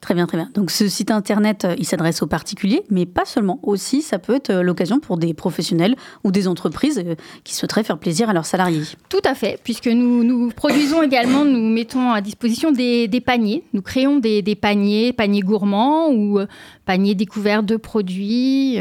Très 0.00 0.14
bien, 0.14 0.26
très 0.26 0.38
bien. 0.38 0.48
Donc 0.54 0.70
ce 0.70 0.86
site 0.86 1.10
internet, 1.10 1.64
euh, 1.64 1.74
il 1.76 1.84
s'adresse 1.84 2.22
aux 2.22 2.28
particuliers, 2.28 2.84
mais 2.88 3.04
pas 3.04 3.24
seulement. 3.24 3.58
Aussi, 3.64 4.00
ça 4.00 4.20
peut 4.20 4.36
être 4.36 4.50
euh, 4.50 4.62
l'occasion 4.62 5.00
pour 5.00 5.18
des 5.18 5.34
professionnels 5.34 5.96
ou 6.22 6.30
des 6.30 6.46
entreprises 6.46 7.02
euh, 7.04 7.16
qui 7.42 7.54
souhaiteraient 7.54 7.82
faire 7.82 7.98
plaisir 7.98 8.30
à 8.30 8.32
leurs 8.32 8.46
salariés. 8.46 8.82
Tout 9.08 9.20
à 9.24 9.34
fait, 9.34 9.58
puisque 9.64 9.88
nous, 9.88 10.22
nous 10.22 10.50
produisons 10.50 11.02
également, 11.02 11.44
nous 11.44 11.60
mettons 11.60 12.12
à 12.12 12.20
disposition 12.20 12.70
des, 12.70 13.08
paniers. 13.26 13.64
Nous 13.72 13.82
créons 13.82 14.20
des, 14.20 14.40
des 14.40 14.54
paniers, 14.54 15.12
paniers 15.12 15.40
gourmands 15.40 16.10
ou 16.12 16.38
paniers 16.86 17.16
découverts 17.16 17.64
de 17.64 17.76
produits 17.76 18.78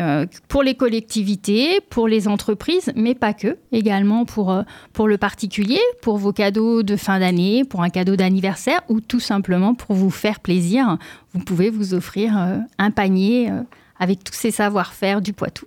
pour 0.47 0.61
les 0.61 0.75
collectivités, 0.75 1.81
pour 1.89 2.07
les 2.07 2.27
entreprises, 2.27 2.91
mais 2.95 3.15
pas 3.15 3.33
que. 3.33 3.57
Également 3.71 4.25
pour, 4.25 4.55
pour 4.93 5.07
le 5.07 5.17
particulier, 5.17 5.79
pour 6.01 6.17
vos 6.17 6.31
cadeaux 6.31 6.83
de 6.83 6.95
fin 6.95 7.19
d'année, 7.19 7.63
pour 7.65 7.81
un 7.81 7.89
cadeau 7.89 8.15
d'anniversaire 8.15 8.81
ou 8.87 9.01
tout 9.01 9.19
simplement 9.19 9.73
pour 9.73 9.95
vous 9.95 10.11
faire 10.11 10.39
plaisir. 10.39 10.97
Vous 11.33 11.39
pouvez 11.39 11.69
vous 11.69 11.93
offrir 11.93 12.37
euh, 12.37 12.57
un 12.77 12.91
panier 12.91 13.51
euh, 13.51 13.61
avec 13.99 14.23
tous 14.23 14.33
ces 14.33 14.51
savoir-faire 14.51 15.21
du 15.21 15.33
Poitou. 15.33 15.65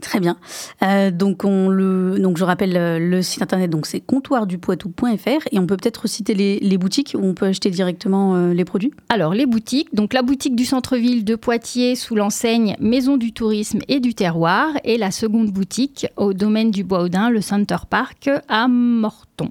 Très 0.00 0.20
bien. 0.20 0.36
Euh, 0.82 1.10
donc, 1.10 1.44
on 1.44 1.68
le, 1.68 2.18
donc, 2.18 2.36
je 2.36 2.44
rappelle 2.44 3.08
le 3.08 3.22
site 3.22 3.40
internet, 3.42 3.70
donc 3.70 3.86
c'est 3.86 4.00
comptoirdupoitou.fr 4.00 5.48
et 5.50 5.58
on 5.58 5.66
peut 5.66 5.76
peut-être 5.76 6.06
citer 6.08 6.34
les, 6.34 6.58
les 6.60 6.76
boutiques 6.76 7.16
où 7.18 7.24
on 7.24 7.32
peut 7.32 7.46
acheter 7.46 7.70
directement 7.70 8.34
euh, 8.34 8.52
les 8.52 8.64
produits? 8.64 8.92
Alors, 9.08 9.32
les 9.32 9.46
boutiques. 9.46 9.94
Donc, 9.94 10.12
la 10.12 10.22
boutique 10.22 10.56
du 10.56 10.66
centre-ville 10.66 11.24
de 11.24 11.36
Poitiers 11.36 11.94
sous 11.94 12.16
l'enseigne 12.16 12.76
Maison 12.80 13.16
du 13.16 13.32
tourisme 13.32 13.78
et 13.88 14.00
du 14.00 14.14
terroir. 14.14 14.72
Et 14.84 14.98
la 14.98 15.10
seconde 15.10 15.50
boutique 15.50 16.06
au 16.16 16.34
domaine 16.34 16.70
du 16.70 16.84
Bois-Audin, 16.84 17.30
le 17.30 17.40
Center 17.40 17.78
Park 17.88 18.28
à 18.48 18.68
Morton. 18.68 19.50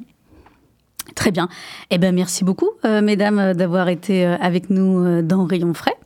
Très 1.15 1.31
bien. 1.31 1.47
Eh 1.89 1.97
ben, 1.97 2.13
merci 2.13 2.43
beaucoup, 2.43 2.69
euh, 2.85 3.01
mesdames, 3.01 3.39
euh, 3.39 3.53
d'avoir 3.53 3.89
été 3.89 4.25
euh, 4.25 4.35
avec 4.39 4.69
nous 4.69 5.21
dans 5.21 5.45
Rayon 5.45 5.73
Frais. 5.73 5.97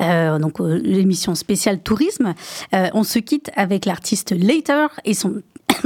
Euh, 0.00 0.38
donc, 0.38 0.60
euh, 0.60 0.78
l'émission 0.82 1.34
spéciale 1.34 1.80
tourisme. 1.80 2.34
Euh, 2.74 2.88
on 2.94 3.02
se 3.02 3.18
quitte 3.18 3.50
avec 3.56 3.84
l'artiste 3.84 4.32
Later 4.32 4.88
et 5.04 5.14
son. 5.14 5.42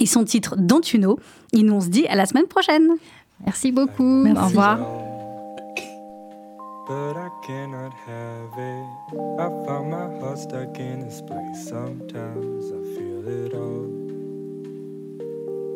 et 0.00 0.06
son 0.06 0.24
titre 0.24 0.56
Dantuno. 0.56 1.18
Et 1.52 1.62
nous, 1.62 1.74
on 1.74 1.80
se 1.80 1.88
dit 1.88 2.06
à 2.06 2.16
la 2.16 2.26
semaine 2.26 2.46
prochaine. 2.46 2.88
Merci 3.44 3.72
beaucoup. 3.72 4.22
Merci. 4.24 4.42
Au 4.42 4.46
revoir. 4.46 4.78
But 6.86 7.16
I 7.16 7.30
cannot 7.46 7.94
have 8.06 8.58
it. 8.58 8.84
I 9.40 9.48
found 9.64 9.90
my 9.90 10.20
heart 10.20 10.38
stuck 10.38 10.78
in 10.78 11.00
this 11.00 11.22
place. 11.22 11.68
Sometimes 11.68 12.66
I 12.70 12.82
feel 12.94 13.26
it 13.26 13.54
all. 13.54 14.03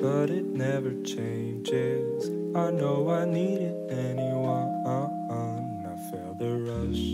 But 0.00 0.30
it 0.30 0.46
never 0.46 0.94
changes. 1.02 2.30
I 2.54 2.70
know 2.70 3.10
I 3.10 3.24
needed 3.24 3.74
anyone. 3.90 4.68
I 4.86 6.10
felt 6.10 6.38
the 6.38 6.56
rush. 6.56 7.04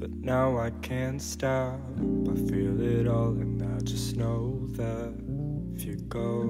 But 0.00 0.10
now 0.10 0.58
I 0.58 0.70
can't 0.82 1.22
stop. 1.22 1.78
I 1.98 2.34
feel 2.50 2.80
it 2.82 3.06
all, 3.06 3.30
and 3.30 3.62
I 3.62 3.80
just 3.84 4.16
know 4.16 4.66
that 4.72 5.14
if 5.76 5.84
you 5.84 5.96
go. 6.08 6.42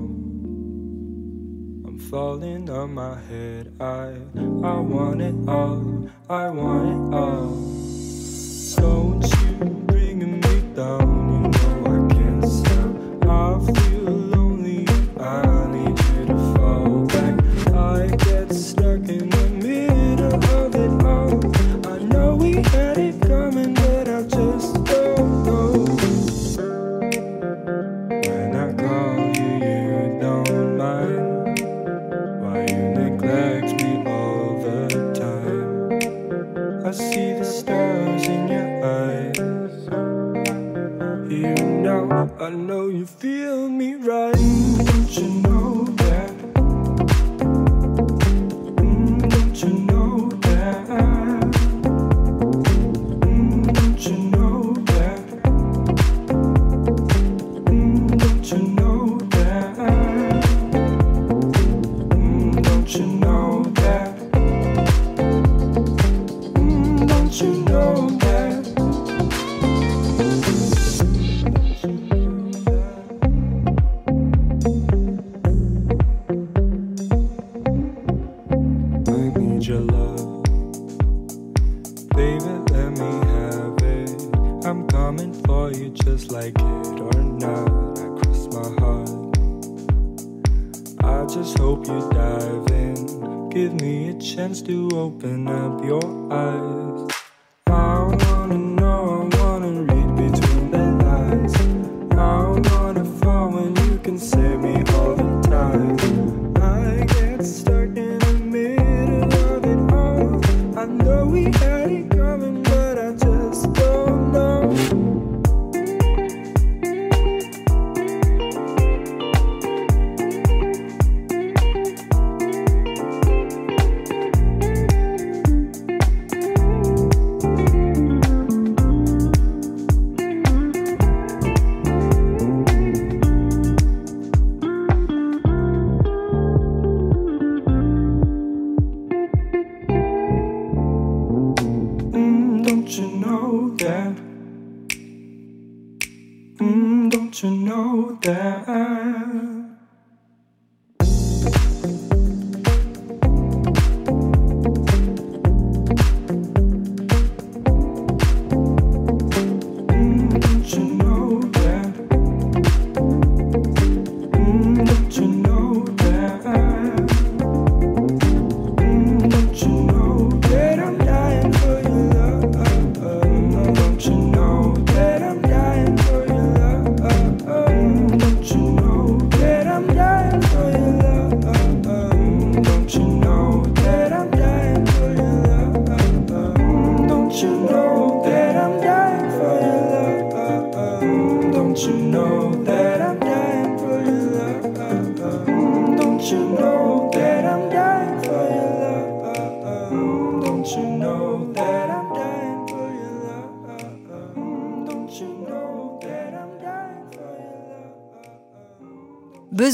I'm 1.87 1.99
falling 2.11 2.71
on 2.71 2.95
my 2.95 3.21
head. 3.29 3.75
I 3.79 4.17
I 4.65 4.77
want 4.81 5.21
it 5.21 5.35
all. 5.47 6.09
I 6.31 6.49
want 6.49 6.89
it 6.89 7.15
all. 7.15 7.83
Don't 8.77 9.23
you 9.43 9.65
bring 9.87 10.41
me 10.41 10.75
down? 10.75 11.22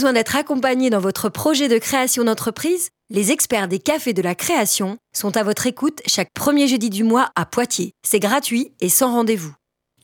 Besoin 0.08 0.20
d'être 0.20 0.36
accompagné 0.36 0.88
dans 0.88 1.00
votre 1.00 1.28
projet 1.28 1.68
de 1.68 1.76
création 1.76 2.24
d'entreprise 2.24 2.88
Les 3.10 3.30
experts 3.30 3.68
des 3.68 3.78
cafés 3.78 4.14
de 4.14 4.22
la 4.22 4.34
création 4.34 4.96
sont 5.14 5.36
à 5.36 5.42
votre 5.42 5.66
écoute 5.66 6.00
chaque 6.06 6.32
premier 6.32 6.66
jeudi 6.66 6.88
du 6.88 7.04
mois 7.04 7.28
à 7.36 7.44
Poitiers. 7.44 7.92
C'est 8.02 8.18
gratuit 8.18 8.72
et 8.80 8.88
sans 8.88 9.12
rendez-vous. 9.12 9.52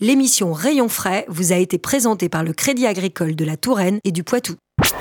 L'émission 0.00 0.52
Rayon 0.52 0.90
frais 0.90 1.24
vous 1.28 1.54
a 1.54 1.56
été 1.56 1.78
présentée 1.78 2.28
par 2.28 2.44
le 2.44 2.52
Crédit 2.52 2.86
agricole 2.86 3.34
de 3.34 3.46
la 3.46 3.56
Touraine 3.56 3.98
et 4.04 4.12
du 4.12 4.24
Poitou. 4.24 4.56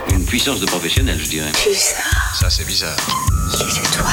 Une 0.10 0.24
puissance 0.24 0.62
de 0.62 0.68
professionnel, 0.68 1.20
je 1.20 1.30
dirais. 1.30 1.52
Bizarre. 1.68 2.38
Ça, 2.40 2.50
c'est 2.50 2.66
bizarre. 2.66 2.96
Si 3.52 3.64
c'est 3.72 3.98
toi, 3.98 4.08